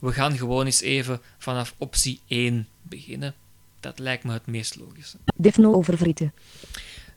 We 0.00 0.12
gaan 0.12 0.38
gewoon 0.38 0.66
eens 0.66 0.80
even 0.80 1.20
vanaf 1.38 1.74
optie 1.78 2.20
1 2.26 2.68
beginnen. 2.82 3.34
Dat 3.80 3.98
lijkt 3.98 4.24
me 4.24 4.32
het 4.32 4.46
meest 4.46 4.76
logische. 4.76 5.16
Diff 5.36 5.56
no 5.56 5.72
overvrieten. 5.72 6.32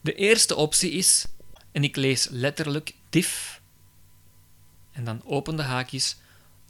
De 0.02 0.14
eerste 0.14 0.56
optie 0.56 0.92
is, 0.92 1.26
en 1.72 1.84
ik 1.84 1.96
lees 1.96 2.28
letterlijk 2.30 2.94
diff, 3.10 3.62
en 4.92 5.04
dan 5.04 5.22
open 5.26 5.56
de 5.56 5.62
haakjes, 5.62 6.18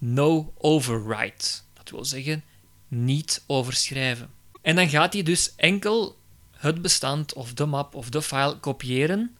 no 0.04 0.54
overwrite. 0.58 1.48
Dat 1.74 1.90
wil 1.90 2.06
zeggen, 2.06 2.44
niet 2.88 3.44
overschrijven. 3.48 4.30
En 4.62 4.76
dan 4.76 4.90
gaat 4.90 5.14
hij 5.14 5.24
dus 5.24 5.54
enkel 5.56 6.18
het 6.52 6.82
bestand 6.82 7.34
of 7.34 7.54
de 7.54 7.66
map 7.66 7.96
of 7.96 8.10
de 8.10 8.22
file 8.22 8.60
kopiëren 8.60 9.38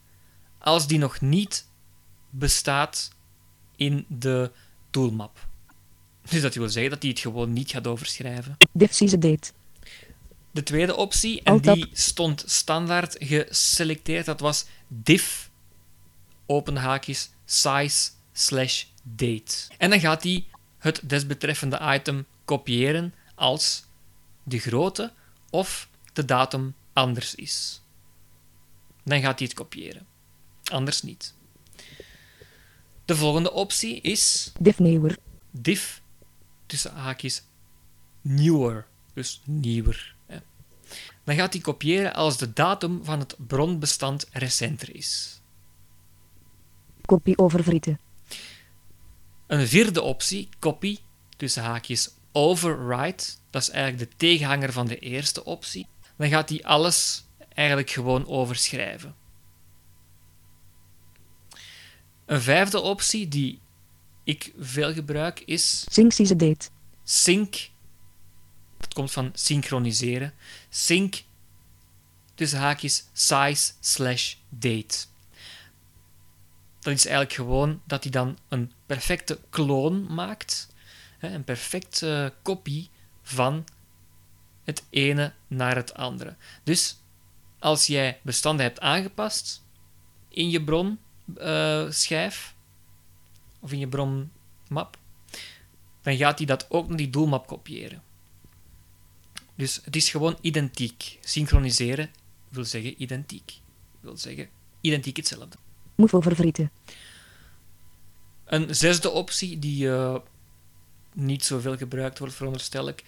als 0.60 0.88
die 0.88 0.98
nog 0.98 1.22
niet 1.22 1.68
bestaat 2.30 3.12
in 3.76 4.06
de 4.08 4.52
toolmap. 4.90 5.48
Dus 6.30 6.42
dat 6.42 6.56
wil 6.56 6.70
zeggen 6.70 6.92
dat 6.92 7.02
hij 7.02 7.12
het 7.12 7.20
gewoon 7.20 7.54
niet 7.54 7.72
gaat 7.72 7.88
overschrijven. 7.88 8.58
Diff 8.72 8.98
date. 8.98 9.52
De 10.52 10.64
tweede 10.64 10.96
optie, 10.96 11.42
en 11.42 11.60
die 11.60 11.90
stond 11.92 12.44
standaard 12.46 13.16
geselecteerd, 13.20 14.26
dat 14.26 14.40
was 14.40 14.66
diff, 14.88 15.50
open 16.46 16.76
haakjes, 16.76 17.30
size 17.46 18.10
slash 18.34 18.84
date. 19.04 19.56
En 19.78 19.90
dan 19.90 20.00
gaat 20.00 20.24
hij 20.24 20.46
het 20.84 21.02
desbetreffende 21.04 21.80
item 21.82 22.26
kopiëren 22.46 23.14
als 23.36 23.86
de 24.44 24.60
grootte 24.60 25.12
of 25.50 25.90
de 26.14 26.26
datum 26.26 26.76
anders 26.94 27.36
is. 27.36 27.82
Dan 29.04 29.22
gaat 29.22 29.40
hij 29.40 29.48
het 29.48 29.58
kopiëren. 29.58 30.06
Anders 30.64 31.02
niet. 31.02 31.34
De 33.06 33.16
volgende 33.16 33.52
optie 33.52 34.02
is 34.02 34.52
Diff 34.60 34.80
nieuwer. 34.80 35.18
diff 35.52 36.02
tussen 36.66 36.94
haakjes 36.94 37.44
newer, 38.22 38.86
dus 39.14 39.42
nieuwer. 39.44 40.16
Hè. 40.26 40.38
Dan 41.24 41.36
gaat 41.36 41.54
hij 41.54 41.62
kopiëren 41.62 42.14
als 42.14 42.38
de 42.38 42.54
datum 42.54 43.04
van 43.04 43.20
het 43.20 43.36
bronbestand 43.48 44.28
recenter 44.32 44.96
is. 44.96 45.42
Kopie 47.06 47.38
overvrieten. 47.38 48.00
Een 49.48 49.68
vierde 49.68 50.02
optie, 50.02 50.50
copy, 50.60 50.98
tussen 51.38 51.64
haakjes 51.64 52.10
overwrite, 52.32 53.26
dat 53.50 53.62
is 53.62 53.70
eigenlijk 53.70 54.10
de 54.10 54.18
tegenhanger 54.18 54.72
van 54.72 54.88
de 54.88 55.00
eerste 55.00 55.46
optie. 55.46 55.88
Dan 56.18 56.30
gaat 56.30 56.50
hij 56.50 56.64
alles 56.64 57.24
eigenlijk 57.54 57.90
gewoon 57.90 58.28
overschrijven. 58.28 59.16
Een 62.26 62.42
vijfde 62.42 62.80
optie 62.80 63.28
die 63.28 63.60
ik 64.24 64.54
veel 64.60 64.94
gebruik 64.94 65.40
is 65.40 65.86
Sync 65.92 66.40
date. 66.40 66.70
sync. 67.04 67.70
Dat 68.78 68.94
komt 68.94 69.12
van 69.12 69.32
synchroniseren. 69.34 70.34
Sync 70.70 71.24
tussen 72.36 72.60
haakjes 72.60 73.06
size 73.14 73.72
slash 73.80 74.36
date. 74.50 75.06
Dat 76.84 76.94
is 76.94 77.06
eigenlijk 77.06 77.36
gewoon 77.36 77.82
dat 77.86 78.04
hij 78.04 78.12
dan 78.12 78.38
een 78.48 78.72
perfecte 78.86 79.40
kloon 79.50 80.14
maakt. 80.14 80.72
Een 81.20 81.44
perfecte 81.44 82.34
kopie 82.42 82.90
van 83.22 83.66
het 84.64 84.84
ene 84.90 85.34
naar 85.48 85.76
het 85.76 85.94
andere. 85.94 86.36
Dus 86.64 86.98
als 87.60 87.88
jij 87.88 88.20
bestanden 88.22 88.66
hebt 88.66 88.80
aangepast 88.80 89.64
in 90.28 90.50
je 90.50 90.64
bronschijf 90.64 92.56
of 93.60 93.72
in 93.72 93.80
je 93.80 93.88
bronmap, 93.88 94.98
dan 96.02 96.18
gaat 96.18 96.38
hij 96.38 96.48
dat 96.48 96.66
ook 96.70 96.88
naar 96.88 96.98
die 96.98 97.10
doelmap 97.10 97.48
kopiëren. 97.48 98.04
Dus 99.56 99.82
het 99.84 99.96
is 99.96 100.10
gewoon 100.10 100.38
identiek. 100.42 101.18
Synchroniseren 101.22 102.12
wil 102.50 102.66
zeggen 102.66 103.02
identiek. 103.02 103.60
Wil 104.00 104.18
zeggen 104.18 104.50
identiek 104.82 105.18
hetzelfde. 105.18 105.58
Move 105.96 106.16
overvrieten. 106.16 106.72
Een 108.46 108.76
zesde 108.76 109.10
optie 109.10 109.60
die 109.60 109.92
eh, 109.92 110.16
niet 111.14 111.46
zoveel 111.46 111.78
gebruikt 111.78 112.20
wordt, 112.20 112.34
veronderstel 112.34 112.88
ik, 112.88 113.04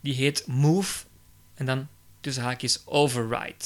die 0.00 0.14
heet 0.14 0.46
move 0.46 1.04
en 1.54 1.66
dan 1.66 1.88
tussen 2.20 2.42
haakjes 2.42 2.86
override. 2.86 3.64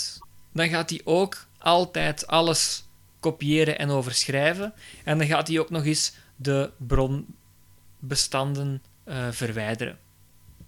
Dan 0.53 0.69
gaat 0.69 0.91
hij 0.91 1.01
ook 1.05 1.47
altijd 1.59 2.27
alles 2.27 2.85
kopiëren 3.21 3.79
en 3.79 3.91
overschrijven 3.91 4.75
en 5.05 5.19
dan 5.19 5.27
gaat 5.27 5.49
hij 5.49 5.59
ook 5.59 5.71
nog 5.71 5.85
eens 5.85 6.13
de 6.37 6.71
bronbestanden 6.77 8.83
eh, 9.05 9.29
verwijderen. 9.31 9.99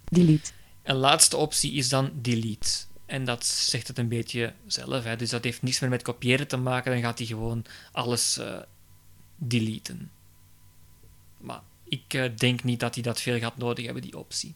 Delete. 0.03 0.51
Een 0.83 0.95
laatste 0.95 1.37
optie 1.37 1.73
is 1.73 1.89
dan 1.89 2.11
delete. 2.13 2.86
En 3.07 3.25
dat 3.25 3.45
zegt 3.45 3.87
het 3.87 3.97
een 3.97 4.07
beetje 4.07 4.53
zelf. 4.65 5.03
Hè. 5.03 5.15
Dus 5.15 5.29
dat 5.29 5.43
heeft 5.43 5.61
niets 5.61 5.79
meer 5.79 5.89
met 5.89 6.01
kopiëren 6.01 6.47
te 6.47 6.57
maken. 6.57 6.91
Dan 6.91 7.01
gaat 7.01 7.17
hij 7.17 7.27
gewoon 7.27 7.65
alles 7.91 8.37
eh, 8.37 8.59
deleten. 9.35 10.11
Maar 11.37 11.61
ik 11.83 12.13
eh, 12.13 12.23
denk 12.37 12.63
niet 12.63 12.79
dat 12.79 12.93
hij 12.93 13.03
dat 13.03 13.21
veel 13.21 13.39
gaat 13.39 13.57
nodig 13.57 13.85
hebben, 13.85 14.03
die 14.03 14.17
optie. 14.17 14.55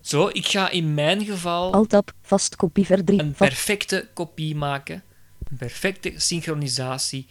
Zo, 0.00 0.28
ik 0.28 0.46
ga 0.46 0.70
in 0.70 0.94
mijn 0.94 1.24
geval 1.24 1.72
Alt-tab. 1.72 2.12
Vast 2.22 2.56
kopie 2.56 2.86
ver 2.86 3.04
3. 3.04 3.20
een 3.20 3.32
perfecte 3.32 4.08
kopie 4.14 4.56
maken. 4.56 5.02
Een 5.50 5.56
perfecte 5.56 6.12
synchronisatie 6.16 7.26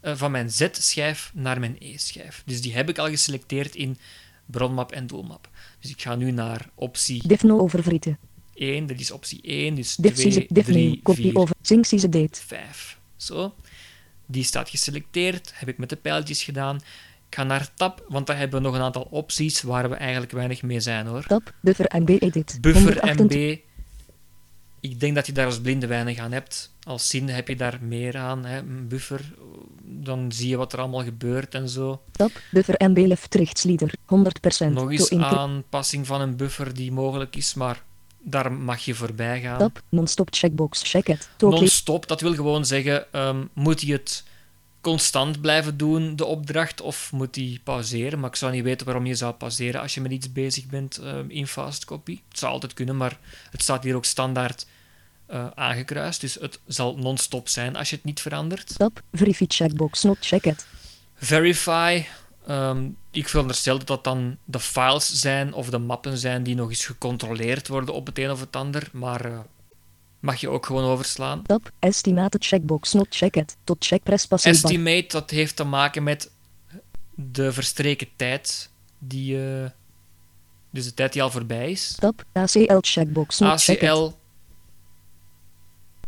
eh, 0.00 0.16
van 0.16 0.30
mijn 0.30 0.50
Z-schijf 0.50 1.30
naar 1.34 1.60
mijn 1.60 1.76
E-schijf. 1.78 2.42
Dus 2.46 2.62
die 2.62 2.74
heb 2.74 2.88
ik 2.88 2.98
al 2.98 3.08
geselecteerd 3.08 3.74
in 3.74 3.98
bronmap 4.46 4.92
en 4.92 5.06
doelmap. 5.06 5.48
Dus 5.80 5.90
ik 5.90 6.02
ga 6.02 6.14
nu 6.14 6.30
naar 6.30 6.70
optie 6.74 7.28
Diff 7.28 7.42
no 7.42 7.58
overvrieten. 7.58 8.18
1, 8.56 8.86
dat 8.86 9.00
is 9.00 9.10
optie 9.10 9.40
1, 9.42 9.74
dus 9.74 9.96
Diff 9.96 10.16
2, 10.16 10.46
diff 10.48 10.68
3, 10.68 10.88
new. 10.88 11.02
Kopie 11.02 11.22
4, 11.22 11.36
over. 11.36 11.54
Sync 11.62 12.12
date. 12.12 12.40
5. 12.46 12.98
Zo. 13.16 13.54
Die 14.26 14.44
staat 14.44 14.68
geselecteerd, 14.68 15.52
heb 15.54 15.68
ik 15.68 15.78
met 15.78 15.88
de 15.88 15.96
pijltjes 15.96 16.42
gedaan. 16.42 16.76
Ik 17.28 17.34
ga 17.34 17.42
naar 17.42 17.74
tab, 17.74 18.04
want 18.08 18.26
daar 18.26 18.38
hebben 18.38 18.60
we 18.60 18.66
nog 18.66 18.74
een 18.76 18.82
aantal 18.82 19.06
opties 19.10 19.62
waar 19.62 19.90
we 19.90 19.94
eigenlijk 19.94 20.32
weinig 20.32 20.62
mee 20.62 20.80
zijn 20.80 21.06
hoor. 21.06 21.26
Tab. 21.26 21.52
Buffer 21.60 22.00
MB 22.00 22.08
edit. 22.08 22.58
Buffer 22.60 22.82
128. 22.82 23.38
MB. 23.38 23.58
Ik 24.80 25.00
denk 25.00 25.14
dat 25.14 25.26
je 25.26 25.32
daar 25.32 25.46
als 25.46 25.60
blinde 25.60 25.86
weinig 25.86 26.18
aan 26.18 26.32
hebt. 26.32 26.74
Als 26.82 27.08
zin 27.08 27.28
heb 27.28 27.48
je 27.48 27.56
daar 27.56 27.78
meer 27.82 28.16
aan. 28.16 28.44
Hè. 28.44 28.58
Een 28.58 28.88
buffer, 28.88 29.34
dan 29.82 30.32
zie 30.32 30.48
je 30.48 30.56
wat 30.56 30.72
er 30.72 30.78
allemaal 30.78 31.04
gebeurt 31.04 31.54
en 31.54 31.68
zo. 31.68 32.02
Tab. 32.10 32.30
Buffer 32.50 32.88
MB 32.90 32.98
left 33.06 33.34
rechtslieder. 33.34 33.94
100%. 33.94 34.72
Nog 34.72 34.90
eens 34.90 35.12
aanpassing 35.12 36.06
van 36.06 36.20
een 36.20 36.36
buffer 36.36 36.74
die 36.74 36.92
mogelijk 36.92 37.36
is, 37.36 37.54
maar 37.54 37.82
daar 38.28 38.52
mag 38.52 38.84
je 38.84 38.94
voorbij 38.94 39.40
gaan. 39.40 39.58
Tab. 39.58 39.82
Non-stop 39.88 40.28
checkbox. 40.30 40.82
Check 40.82 41.08
it. 41.08 41.28
Non-stop, 41.38 42.08
dat 42.08 42.20
wil 42.20 42.34
gewoon 42.34 42.64
zeggen, 42.64 43.12
ehm, 43.12 43.44
moet 43.52 43.80
hij 43.80 43.92
het 43.92 44.24
constant 44.80 45.40
blijven 45.40 45.76
doen, 45.76 46.16
de 46.16 46.24
opdracht, 46.24 46.80
of 46.80 47.12
moet 47.12 47.36
hij 47.36 47.60
pauzeren? 47.64 48.20
Maar 48.20 48.30
ik 48.30 48.36
zou 48.36 48.52
niet 48.52 48.62
weten 48.62 48.86
waarom 48.86 49.06
je 49.06 49.14
zou 49.14 49.34
pauzeren 49.34 49.80
als 49.80 49.94
je 49.94 50.00
met 50.00 50.12
iets 50.12 50.32
bezig 50.32 50.66
bent 50.66 50.96
ehm, 50.98 51.24
in 51.28 51.46
fast 51.46 51.84
copy. 51.84 52.20
Het 52.28 52.38
zou 52.38 52.52
altijd 52.52 52.74
kunnen, 52.74 52.96
maar 52.96 53.18
het 53.50 53.62
staat 53.62 53.84
hier 53.84 53.94
ook 53.94 54.04
standaard 54.04 54.66
eh, 55.26 55.46
aangekruist, 55.54 56.20
dus 56.20 56.34
het 56.34 56.60
zal 56.66 56.96
non-stop 56.96 57.48
zijn 57.48 57.76
als 57.76 57.90
je 57.90 57.96
het 57.96 58.04
niet 58.04 58.20
verandert. 58.20 58.74
Tab. 58.76 59.02
Verify 59.12 59.44
checkbox. 59.48 60.02
Not 60.02 60.16
check 60.20 60.44
it. 60.44 60.66
Verify. 61.14 62.02
Ehm, 62.46 62.88
ik 63.10 63.28
veronderstel 63.28 63.78
dat 63.78 63.86
dat 63.86 64.04
dan 64.04 64.36
de 64.44 64.60
files 64.60 65.20
zijn 65.20 65.52
of 65.52 65.70
de 65.70 65.78
mappen 65.78 66.18
zijn 66.18 66.42
die 66.42 66.54
nog 66.54 66.68
eens 66.68 66.86
gecontroleerd 66.86 67.68
worden 67.68 67.94
op 67.94 68.06
het 68.06 68.18
een 68.18 68.30
of 68.30 68.40
het 68.40 68.56
ander, 68.56 68.88
maar 68.92 69.24
eh, 69.24 69.38
mag 70.20 70.40
je 70.40 70.48
ook 70.48 70.66
gewoon 70.66 70.84
overslaan. 70.84 71.42
Tab. 71.42 71.70
Estimated 71.78 72.44
checkbox. 72.44 72.92
Not 72.92 73.06
check 73.10 73.36
it. 73.36 73.56
Tot 73.64 73.84
check 73.84 74.02
press 74.02 74.26
passé 74.26 74.50
bar. 74.50 74.58
Estimate, 74.58 75.06
dat 75.08 75.30
heeft 75.30 75.56
te 75.56 75.64
maken 75.64 76.02
met 76.02 76.30
de 77.14 77.52
verstreken 77.52 78.08
tijd, 78.16 78.70
die, 78.98 79.46
eh, 79.46 79.70
dus 80.70 80.84
de 80.84 80.94
tijd 80.94 81.12
die 81.12 81.22
al 81.22 81.30
voorbij 81.30 81.70
is. 81.70 81.96
Tab. 81.98 82.24
ACL 82.32 82.78
checkbox. 82.80 83.38
Not 83.38 83.62
check 83.62 83.82
it. 83.82 84.14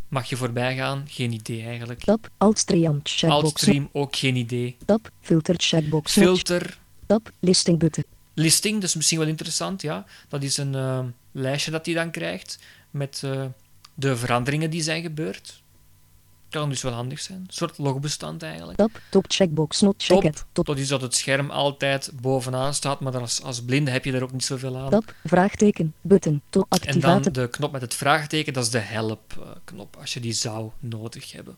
Mag 0.09 0.29
je 0.29 0.37
voorbij 0.37 0.77
gaan, 0.77 1.05
geen 1.09 1.33
idee 1.33 1.63
eigenlijk. 1.63 2.01
Tab. 2.05 2.29
Altstream 2.37 3.01
checkbox. 3.03 3.43
Altstream 3.43 3.89
ook 3.93 4.17
geen 4.17 4.37
idee. 4.37 4.77
Tab. 4.85 5.11
Filter 5.21 5.55
checkbox. 5.59 6.13
Filter, 6.13 6.79
Tab. 7.07 7.31
Listing 7.41 7.79
button. 7.79 8.05
listing, 8.35 8.75
dat 8.75 8.89
is 8.89 8.95
misschien 8.95 9.19
wel 9.19 9.29
interessant, 9.29 9.83
ja. 9.83 10.05
Dat 10.29 10.43
is 10.43 10.57
een 10.57 10.75
eh, 10.75 11.05
lijstje 11.33 11.71
dat 11.71 11.87
hij 11.87 11.95
dan 11.95 12.11
krijgt 12.11 12.59
met 12.91 13.21
eh, 13.25 13.45
de 13.95 14.17
veranderingen 14.17 14.71
die 14.71 14.83
zijn 14.83 15.03
gebeurd. 15.03 15.63
Kan 16.51 16.69
dus 16.69 16.83
wel 16.83 16.93
handig 16.93 17.21
zijn. 17.21 17.39
Een 17.39 17.47
soort 17.49 17.79
logbestand 17.79 18.43
eigenlijk. 18.43 18.79
Tab. 18.79 18.91
Top 19.11 19.25
checkbox. 19.29 19.81
Not 19.81 19.95
check 19.99 20.21
Top, 20.21 20.25
it. 20.25 20.45
Tot 20.53 20.67
dat 20.67 20.79
is 20.79 20.89
dat 20.89 21.01
het 21.01 21.15
scherm 21.15 21.51
altijd 21.51 22.11
bovenaan 22.21 22.75
staat, 22.75 23.01
maar 23.01 23.19
als, 23.21 23.43
als 23.43 23.63
blinde 23.63 23.91
heb 23.91 24.05
je 24.05 24.13
er 24.13 24.23
ook 24.23 24.33
niet 24.33 24.45
zoveel 24.45 24.77
aan. 24.79 24.91
tab. 24.91 25.15
Vraagteken. 25.25 25.95
Button. 26.01 26.43
Tot 26.51 26.63
En 26.63 26.79
dan 26.79 26.89
activaten. 26.89 27.33
de 27.33 27.49
knop 27.49 27.73
met 27.73 27.81
het 27.81 27.95
vraagteken, 27.95 28.53
dat 28.53 28.65
is 28.65 28.71
de 28.71 28.79
help-knop, 28.79 29.97
als 30.01 30.15
je 30.15 30.21
die 30.21 30.33
zou 30.33 30.71
nodig 30.81 31.33
hebben. 31.33 31.57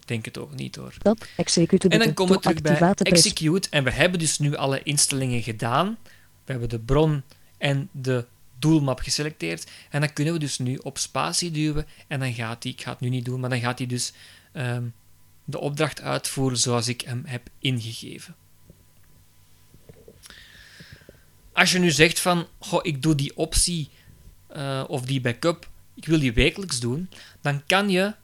Ik 0.00 0.06
denk 0.08 0.24
het 0.24 0.38
ook 0.38 0.54
niet 0.54 0.76
hoor. 0.76 0.92
Tab. 1.02 1.26
Execute 1.36 1.88
En 1.88 1.98
dan 1.98 2.14
komen 2.14 2.34
we 2.34 2.40
terug 2.40 2.60
bij 2.62 2.72
activaten 2.72 3.06
execute. 3.06 3.68
En 3.70 3.84
we 3.84 3.90
hebben 3.90 4.18
dus 4.18 4.38
nu 4.38 4.56
alle 4.56 4.82
instellingen 4.82 5.42
gedaan. 5.42 5.98
We 6.44 6.52
hebben 6.52 6.68
de 6.68 6.78
bron 6.78 7.22
en 7.58 7.88
de 7.92 8.24
doelmap 8.60 9.00
geselecteerd. 9.00 9.70
En 9.90 10.00
dan 10.00 10.12
kunnen 10.12 10.32
we 10.32 10.38
dus 10.38 10.58
nu 10.58 10.76
op 10.76 10.98
spatie 10.98 11.50
duwen. 11.50 11.86
En 12.06 12.20
dan 12.20 12.32
gaat 12.32 12.62
hij, 12.62 12.72
ik 12.72 12.80
ga 12.80 12.90
het 12.90 13.00
nu 13.00 13.08
niet 13.08 13.24
doen, 13.24 13.40
maar 13.40 13.50
dan 13.50 13.60
gaat 13.60 13.78
hij 13.78 13.86
dus 13.86 14.12
ehm, 14.52 14.84
de 15.44 15.58
opdracht 15.58 16.00
uitvoeren 16.00 16.58
zoals 16.58 16.88
ik 16.88 17.00
hem 17.00 17.22
heb 17.26 17.48
ingegeven. 17.58 18.34
Als 21.52 21.72
je 21.72 21.78
nu 21.78 21.90
zegt 21.90 22.20
van, 22.20 22.46
goh, 22.58 22.80
ik 22.82 23.02
doe 23.02 23.14
die 23.14 23.36
optie 23.36 23.88
eh, 24.46 24.84
of 24.86 25.02
die 25.02 25.20
backup, 25.20 25.70
ik 25.94 26.06
wil 26.06 26.18
die 26.18 26.32
wekelijks 26.32 26.80
doen, 26.80 27.10
dan 27.40 27.66
kan 27.66 27.90
je 27.90 28.14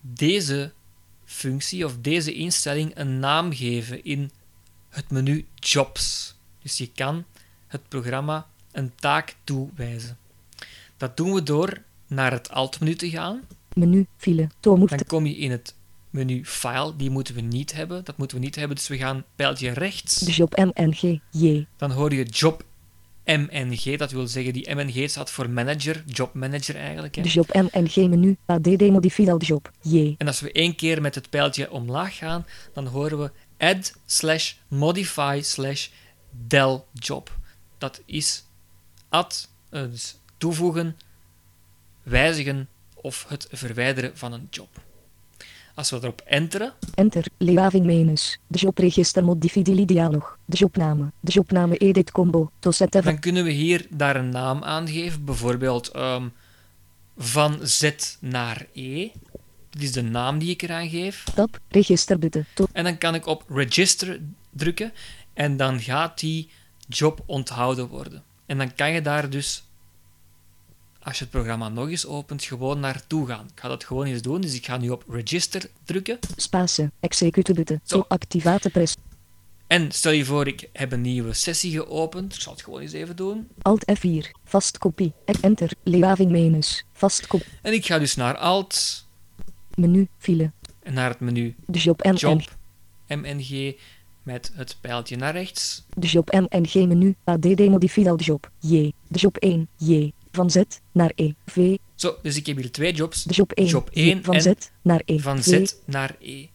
deze 0.00 0.72
functie 1.24 1.84
of 1.84 1.96
deze 2.00 2.34
instelling 2.34 2.92
een 2.94 3.18
naam 3.18 3.52
geven 3.54 4.04
in 4.04 4.30
het 4.88 5.10
menu 5.10 5.46
Jobs. 5.54 6.34
Dus 6.62 6.78
je 6.78 6.92
kan 6.92 7.24
het 7.66 7.88
programma 7.88 8.46
een 8.72 8.92
taak 8.94 9.34
toewijzen. 9.44 10.16
Dat 10.96 11.16
doen 11.16 11.32
we 11.32 11.42
door 11.42 11.82
naar 12.06 12.32
het 12.32 12.50
Alt-menu 12.50 12.94
te 12.94 13.10
gaan. 13.10 13.42
Menu. 13.74 14.06
File. 14.16 14.48
Toonmoed. 14.60 14.88
Dan 14.88 15.04
kom 15.06 15.26
je 15.26 15.36
in 15.36 15.50
het 15.50 15.74
menu 16.10 16.44
File. 16.44 16.96
Die 16.96 17.10
moeten 17.10 17.34
we 17.34 17.40
niet 17.40 17.72
hebben. 17.72 18.04
Dat 18.04 18.16
moeten 18.16 18.36
we 18.36 18.42
niet 18.42 18.54
hebben. 18.54 18.76
Dus 18.76 18.88
we 18.88 18.96
gaan 18.96 19.24
pijltje 19.36 19.70
rechts. 19.70 20.14
De 20.14 20.32
job 20.32 20.56
MNG. 20.56 21.20
J. 21.30 21.66
Dan 21.76 21.90
hoor 21.90 22.14
je 22.14 22.24
Job 22.24 22.64
MNG. 23.24 23.98
Dat 23.98 24.10
wil 24.10 24.26
zeggen, 24.26 24.52
die 24.52 24.74
MNG 24.74 25.10
staat 25.10 25.30
voor 25.30 25.50
Manager. 25.50 26.04
Job 26.06 26.34
Manager 26.34 26.76
eigenlijk. 26.76 27.14
Hè. 27.14 27.22
De 27.22 27.28
job 27.28 27.54
MNG 27.54 27.94
menu. 27.94 28.36
ADD 28.46 28.80
modify 28.80 29.24
de 29.24 29.36
job. 29.36 29.70
J. 29.80 30.14
En 30.18 30.26
als 30.26 30.40
we 30.40 30.52
één 30.52 30.74
keer 30.74 31.00
met 31.00 31.14
het 31.14 31.30
pijltje 31.30 31.70
omlaag 31.70 32.16
gaan, 32.16 32.46
dan 32.72 32.86
horen 32.86 33.18
we 33.18 33.30
add 33.58 33.98
slash 34.06 34.52
modify 34.68 35.40
slash 35.42 35.88
del 36.46 36.86
job. 36.92 37.30
Dat 37.78 38.00
is 38.06 38.44
add, 39.12 39.48
eh, 39.68 39.82
dus 39.82 40.18
toevoegen, 40.36 40.96
wijzigen 42.02 42.68
of 42.94 43.24
het 43.28 43.46
verwijderen 43.50 44.16
van 44.16 44.32
een 44.32 44.46
job. 44.50 44.68
Als 45.74 45.90
we 45.90 45.96
erop 45.96 46.22
enteren, 46.24 46.72
Enter. 46.94 47.24
Leaving 47.38 47.84
menus. 47.86 48.38
De 48.46 48.58
jobregister 48.58 49.24
modify 49.24 49.62
delete 49.62 49.92
dialog. 49.92 50.38
De 50.44 50.56
jobname. 50.56 51.12
De 51.20 51.32
jobname 51.32 51.76
edit 51.76 52.10
combo. 52.10 52.50
To 52.58 52.70
set 52.70 52.92
dan 52.92 53.18
kunnen 53.18 53.44
we 53.44 53.50
hier 53.50 53.86
daar 53.90 54.16
een 54.16 54.28
naam 54.28 54.62
aan 54.62 54.88
geven. 54.88 55.24
Bijvoorbeeld 55.24 55.88
ehm, 55.88 56.28
van 57.16 57.58
Z 57.62 57.90
naar 58.20 58.66
E. 58.72 59.08
Dat 59.70 59.82
is 59.82 59.92
de 59.92 60.02
naam 60.02 60.38
die 60.38 60.50
ik 60.50 60.62
eraan 60.62 60.88
geef. 60.88 61.24
tab. 61.34 61.58
Register 61.68 62.18
button. 62.18 62.44
To 62.54 62.66
En 62.72 62.84
dan 62.84 62.98
kan 62.98 63.14
ik 63.14 63.26
op 63.26 63.44
register 63.48 64.20
drukken 64.50 64.92
en 65.34 65.56
dan 65.56 65.80
gaat 65.80 66.18
die 66.18 66.50
job 66.88 67.22
onthouden 67.26 67.88
worden. 67.88 68.22
En 68.46 68.58
dan 68.58 68.74
kan 68.74 68.92
je 68.92 69.00
daar 69.00 69.30
dus, 69.30 69.64
als 71.02 71.18
je 71.18 71.22
het 71.22 71.32
programma 71.32 71.68
nog 71.68 71.88
eens 71.88 72.06
opent, 72.06 72.44
gewoon 72.44 72.80
naartoe 72.80 73.26
gaan. 73.26 73.46
Ik 73.54 73.60
ga 73.60 73.68
dat 73.68 73.84
gewoon 73.84 74.06
eens 74.06 74.22
doen, 74.22 74.40
dus 74.40 74.54
ik 74.54 74.66
ga 74.66 74.76
nu 74.76 74.90
op 74.90 75.04
register 75.08 75.70
drukken. 75.84 76.18
space. 76.36 76.90
Execute 77.00 77.52
button. 77.54 77.80
Zo. 77.84 77.98
To 77.98 78.04
activate 78.08 78.70
press. 78.70 78.94
En 79.66 79.92
stel 79.92 80.12
je 80.12 80.24
voor, 80.24 80.46
ik 80.46 80.68
heb 80.72 80.92
een 80.92 81.00
nieuwe 81.00 81.32
sessie 81.32 81.72
geopend. 81.72 82.34
Ik 82.34 82.40
zal 82.40 82.52
het 82.52 82.62
gewoon 82.62 82.80
eens 82.80 82.92
even 82.92 83.16
doen. 83.16 83.48
Alt 83.62 83.92
F4. 83.98 84.30
Vast 84.44 84.78
kopie. 84.78 85.12
Enter. 85.40 85.70
Leaving 85.82 86.30
menus. 86.30 86.84
Vast. 86.92 87.26
En 87.62 87.72
ik 87.72 87.86
ga 87.86 87.98
dus 87.98 88.16
naar 88.16 88.36
Alt 88.36 89.06
Menu. 89.74 90.08
File. 90.18 90.52
en 90.82 90.94
naar 90.94 91.08
het 91.08 91.20
menu 91.20 91.54
De 91.66 91.78
job 91.78 92.04
MN. 92.04 92.14
Job, 92.14 92.42
MNG, 93.08 93.76
met 94.22 94.52
het 94.54 94.76
pijltje 94.80 95.16
naar 95.16 95.32
rechts. 95.32 95.84
De 95.96 96.06
job 96.06 96.32
MNG 96.32 96.74
menu. 96.74 97.14
ADD 97.24 97.58
modify 97.58 98.02
de 98.02 98.14
job. 98.16 98.50
J. 98.58 98.92
De 99.08 99.18
job 99.18 99.36
1. 99.36 99.68
J. 99.76 100.12
Van 100.32 100.50
Z 100.50 100.62
naar 100.92 101.12
E. 101.14 101.32
V. 101.46 101.76
Zo, 101.94 102.16
dus 102.22 102.36
ik 102.36 102.46
heb 102.46 102.56
hier 102.56 102.70
twee 102.70 102.92
jobs. 102.92 103.24
De 103.24 103.34
job 103.34 103.52
1. 103.52 103.66
Job 103.66 103.90
1 103.92 104.24
van 104.24 104.34
en 104.34 104.42
Z 104.42 104.52
naar 104.82 105.02
E. 105.04 105.18
Van 105.18 105.42
V. 105.42 105.66
Z 105.68 105.74
naar 105.84 106.16
E. 106.20 106.46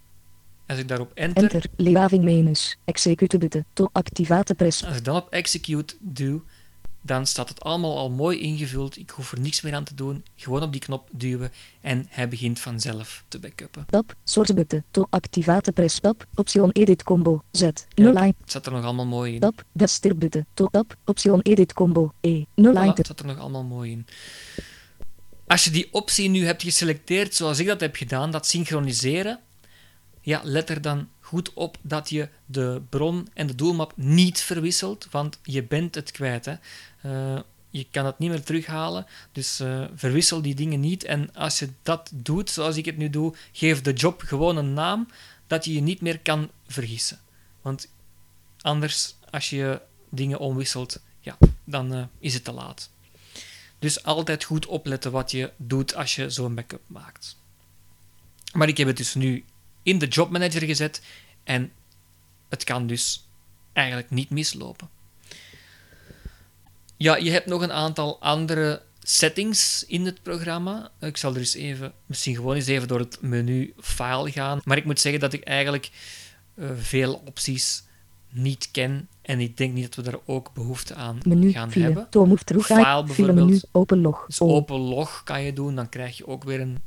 Als 0.67 0.79
ik 0.79 0.87
daarop 0.87 1.11
enter, 1.13 1.43
Enter. 1.43 1.63
Leaving 1.75 2.23
menus. 2.23 2.77
Execute 2.85 3.37
button. 3.37 3.65
To 3.73 3.89
activate 3.91 4.55
press. 4.55 4.85
als 4.85 4.97
ik 4.97 5.03
dan 5.03 5.15
op 5.15 5.29
execute 5.29 5.95
doe, 5.99 6.41
dan 7.07 7.25
staat 7.25 7.49
het 7.49 7.61
allemaal 7.63 7.97
al 7.97 8.09
mooi 8.09 8.39
ingevuld. 8.39 8.97
Ik 8.97 9.09
hoef 9.09 9.31
er 9.31 9.39
niks 9.39 9.61
meer 9.61 9.73
aan 9.73 9.83
te 9.83 9.95
doen. 9.95 10.25
Gewoon 10.35 10.63
op 10.63 10.71
die 10.71 10.81
knop 10.81 11.09
duwen 11.11 11.51
en 11.81 12.05
hij 12.09 12.27
begint 12.27 12.59
vanzelf 12.59 13.23
te 13.27 13.39
backuppen. 13.39 13.85
Tab. 13.89 14.15
Source 14.23 14.53
button. 14.53 14.83
To 14.91 15.07
activate 15.09 15.71
press. 15.71 15.99
Tab. 15.99 16.25
Option 16.35 16.69
edit 16.71 17.03
combo. 17.03 17.41
Z. 17.51 17.61
0 17.61 17.71
line. 17.95 18.25
Het 18.25 18.35
staat 18.49 18.65
er 18.65 18.71
nog 18.71 18.83
allemaal 18.83 19.05
mooi 19.05 19.33
in. 19.33 19.39
Tab. 19.39 19.63
Desktop 19.71 20.19
button. 20.19 20.45
To 20.53 20.67
tab. 20.71 20.95
Option 21.05 21.41
edit 21.41 21.73
combo. 21.73 22.13
E. 22.21 22.43
0 22.55 22.71
Voilà, 22.71 22.75
line. 22.75 22.93
het 22.93 23.05
staat 23.05 23.19
er 23.19 23.25
nog 23.25 23.37
allemaal 23.37 23.63
mooi 23.63 23.91
in. 23.91 24.05
Als 25.47 25.63
je 25.63 25.69
die 25.69 25.87
optie 25.91 26.29
nu 26.29 26.45
hebt 26.45 26.63
geselecteerd, 26.63 27.35
zoals 27.35 27.59
ik 27.59 27.67
dat 27.67 27.79
heb 27.79 27.95
gedaan, 27.95 28.31
dat 28.31 28.47
synchroniseren, 28.47 29.39
ja, 30.21 30.41
let 30.43 30.69
er 30.69 30.81
dan 30.81 31.07
goed 31.19 31.53
op 31.53 31.77
dat 31.81 32.09
je 32.09 32.29
de 32.45 32.81
bron 32.89 33.27
en 33.33 33.47
de 33.47 33.55
doelmap 33.55 33.93
niet 33.95 34.39
verwisselt, 34.39 35.07
want 35.11 35.39
je 35.43 35.63
bent 35.63 35.95
het 35.95 36.11
kwijt. 36.11 36.45
Hè. 36.45 36.53
Eh, 37.07 37.39
je 37.69 37.87
kan 37.91 38.05
het 38.05 38.19
niet 38.19 38.29
meer 38.29 38.43
terughalen, 38.43 39.05
dus 39.31 39.59
eh, 39.59 39.85
verwissel 39.95 40.41
die 40.41 40.55
dingen 40.55 40.79
niet. 40.79 41.03
En 41.03 41.33
als 41.33 41.59
je 41.59 41.69
dat 41.81 42.11
doet, 42.13 42.49
zoals 42.49 42.77
ik 42.77 42.85
het 42.85 42.97
nu 42.97 43.09
doe, 43.09 43.35
geef 43.51 43.81
de 43.81 43.93
job 43.93 44.21
gewoon 44.21 44.57
een 44.57 44.73
naam 44.73 45.07
dat 45.47 45.65
je 45.65 45.73
je 45.73 45.81
niet 45.81 46.01
meer 46.01 46.19
kan 46.19 46.49
vergissen. 46.67 47.19
Want 47.61 47.89
anders, 48.61 49.15
als 49.29 49.49
je 49.49 49.81
dingen 50.09 50.39
omwisselt, 50.39 51.01
ja, 51.19 51.37
dan 51.63 51.93
eh, 51.93 52.03
is 52.19 52.33
het 52.33 52.43
te 52.43 52.51
laat. 52.51 52.89
Dus 53.79 54.03
altijd 54.03 54.43
goed 54.43 54.65
opletten 54.65 55.11
wat 55.11 55.31
je 55.31 55.51
doet 55.57 55.95
als 55.95 56.15
je 56.15 56.29
zo'n 56.29 56.55
backup 56.55 56.83
maakt. 56.87 57.37
Maar 58.53 58.67
ik 58.67 58.77
heb 58.77 58.87
het 58.87 58.97
dus 58.97 59.13
nu 59.13 59.45
in 59.83 59.97
de 59.97 60.07
Job 60.07 60.29
Manager 60.29 60.61
gezet 60.61 61.01
en 61.43 61.71
het 62.49 62.63
kan 62.63 62.87
dus 62.87 63.27
eigenlijk 63.73 64.09
niet 64.09 64.29
mislopen. 64.29 64.96
Ja, 66.97 67.15
je 67.15 67.31
hebt 67.31 67.45
nog 67.45 67.61
een 67.61 67.71
aantal 67.71 68.17
andere 68.21 68.81
settings 68.99 69.83
in 69.87 70.05
het 70.05 70.21
programma. 70.23 70.91
Ik 70.99 71.17
zal 71.17 71.31
er 71.33 71.39
eens 71.39 71.53
even, 71.53 71.93
misschien 72.05 72.35
gewoon 72.35 72.55
eens 72.55 72.67
even 72.67 72.87
door 72.87 72.99
het 72.99 73.17
menu 73.21 73.73
File 73.79 74.31
gaan. 74.31 74.59
Maar 74.63 74.77
ik 74.77 74.85
moet 74.85 74.99
zeggen 74.99 75.21
dat 75.21 75.33
ik 75.33 75.43
eigenlijk 75.43 75.89
eh, 76.55 76.65
veel 76.77 77.21
opties 77.25 77.83
niet 78.31 78.69
ken 78.71 79.07
En 79.21 79.39
ik 79.39 79.57
denk 79.57 79.73
niet 79.73 79.95
dat 79.95 80.05
we 80.05 80.11
daar 80.11 80.19
ook 80.25 80.53
behoefte 80.53 80.95
aan 80.95 81.17
Menu, 81.25 81.51
gaan 81.51 81.71
file, 81.71 81.85
hebben. 81.85 82.07
to 82.09 82.25
move 82.25 82.43
through 82.43 82.65
File 82.65 83.03
menu, 83.03 83.05
bijvoorbeeld. 83.05 83.65
open 83.71 84.01
log, 84.01 84.25
Dus 84.27 84.41
open 84.41 84.75
log 84.79 85.23
kan 85.23 85.41
je 85.43 85.53
doen, 85.53 85.75
dan 85.75 85.89
krijg 85.89 86.17
je 86.17 86.27
ook 86.27 86.43
weer 86.43 86.59
een, 86.61 86.77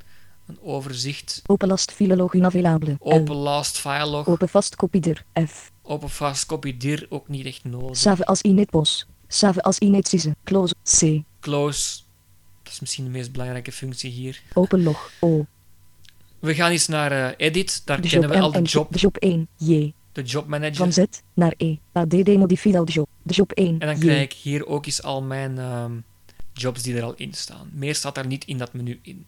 een 0.46 0.58
overzicht. 0.62 1.42
open 1.46 1.68
last 1.68 1.92
file 1.92 2.16
log 2.16 2.34
unavailable, 2.34 2.96
Open 2.98 3.36
last 3.36 3.78
file 3.78 4.06
log, 4.06 4.26
open 4.26 4.48
vast 4.48 4.76
kopieer, 4.76 5.24
F, 5.46 5.70
open 5.82 6.10
copy 6.46 6.76
dir 6.76 7.06
ook 7.08 7.28
niet 7.28 7.46
echt 7.46 7.64
nodig. 7.64 7.96
save 7.96 8.26
as 8.26 8.42
init 8.42 8.70
bos, 8.70 9.06
save 9.30 9.62
as 9.62 9.78
init 9.78 10.08
size, 10.08 10.34
close, 10.44 10.74
C, 10.98 11.22
Close, 11.40 12.00
dat 12.62 12.72
is 12.72 12.80
misschien 12.80 13.04
de 13.04 13.10
meest 13.10 13.32
belangrijke 13.32 13.72
functie 13.72 14.10
hier. 14.10 14.42
open 14.54 14.82
log, 14.82 15.10
O, 15.20 15.46
We 16.38 16.54
gaan 16.54 16.70
eens 16.70 16.86
naar 16.86 17.12
eh, 17.12 17.46
edit, 17.46 17.82
daar 17.84 18.00
de 18.00 18.08
kennen 18.08 18.30
we 18.30 18.40
al 18.40 18.52
de 18.52 18.62
job, 18.62 18.92
de 18.92 18.98
job 18.98 19.16
1, 19.16 19.48
J, 19.56 19.92
de 20.12 20.22
job 20.22 20.46
manager. 20.46 20.76
van 20.76 20.92
Z 20.92 21.04
naar 21.34 21.54
E, 21.56 21.76
ADD 21.92 22.10
de 22.10 22.58
job, 22.84 23.08
de 23.22 23.32
job 23.32 23.52
1, 23.52 23.66
En 23.66 23.86
dan 23.86 23.96
J, 23.96 24.00
krijg 24.00 24.22
ik 24.22 24.32
hier 24.32 24.66
ook 24.66 24.86
eens 24.86 25.02
al 25.02 25.22
mijn 25.22 25.58
ehm, 25.58 25.92
jobs 26.52 26.82
die 26.82 26.96
er 26.96 27.02
al 27.02 27.14
in 27.16 27.34
staan. 27.34 27.70
Meer 27.72 27.94
staat 27.94 28.16
er 28.16 28.26
niet 28.26 28.44
in 28.44 28.58
dat 28.58 28.72
menu 28.72 28.98
in. 29.02 29.26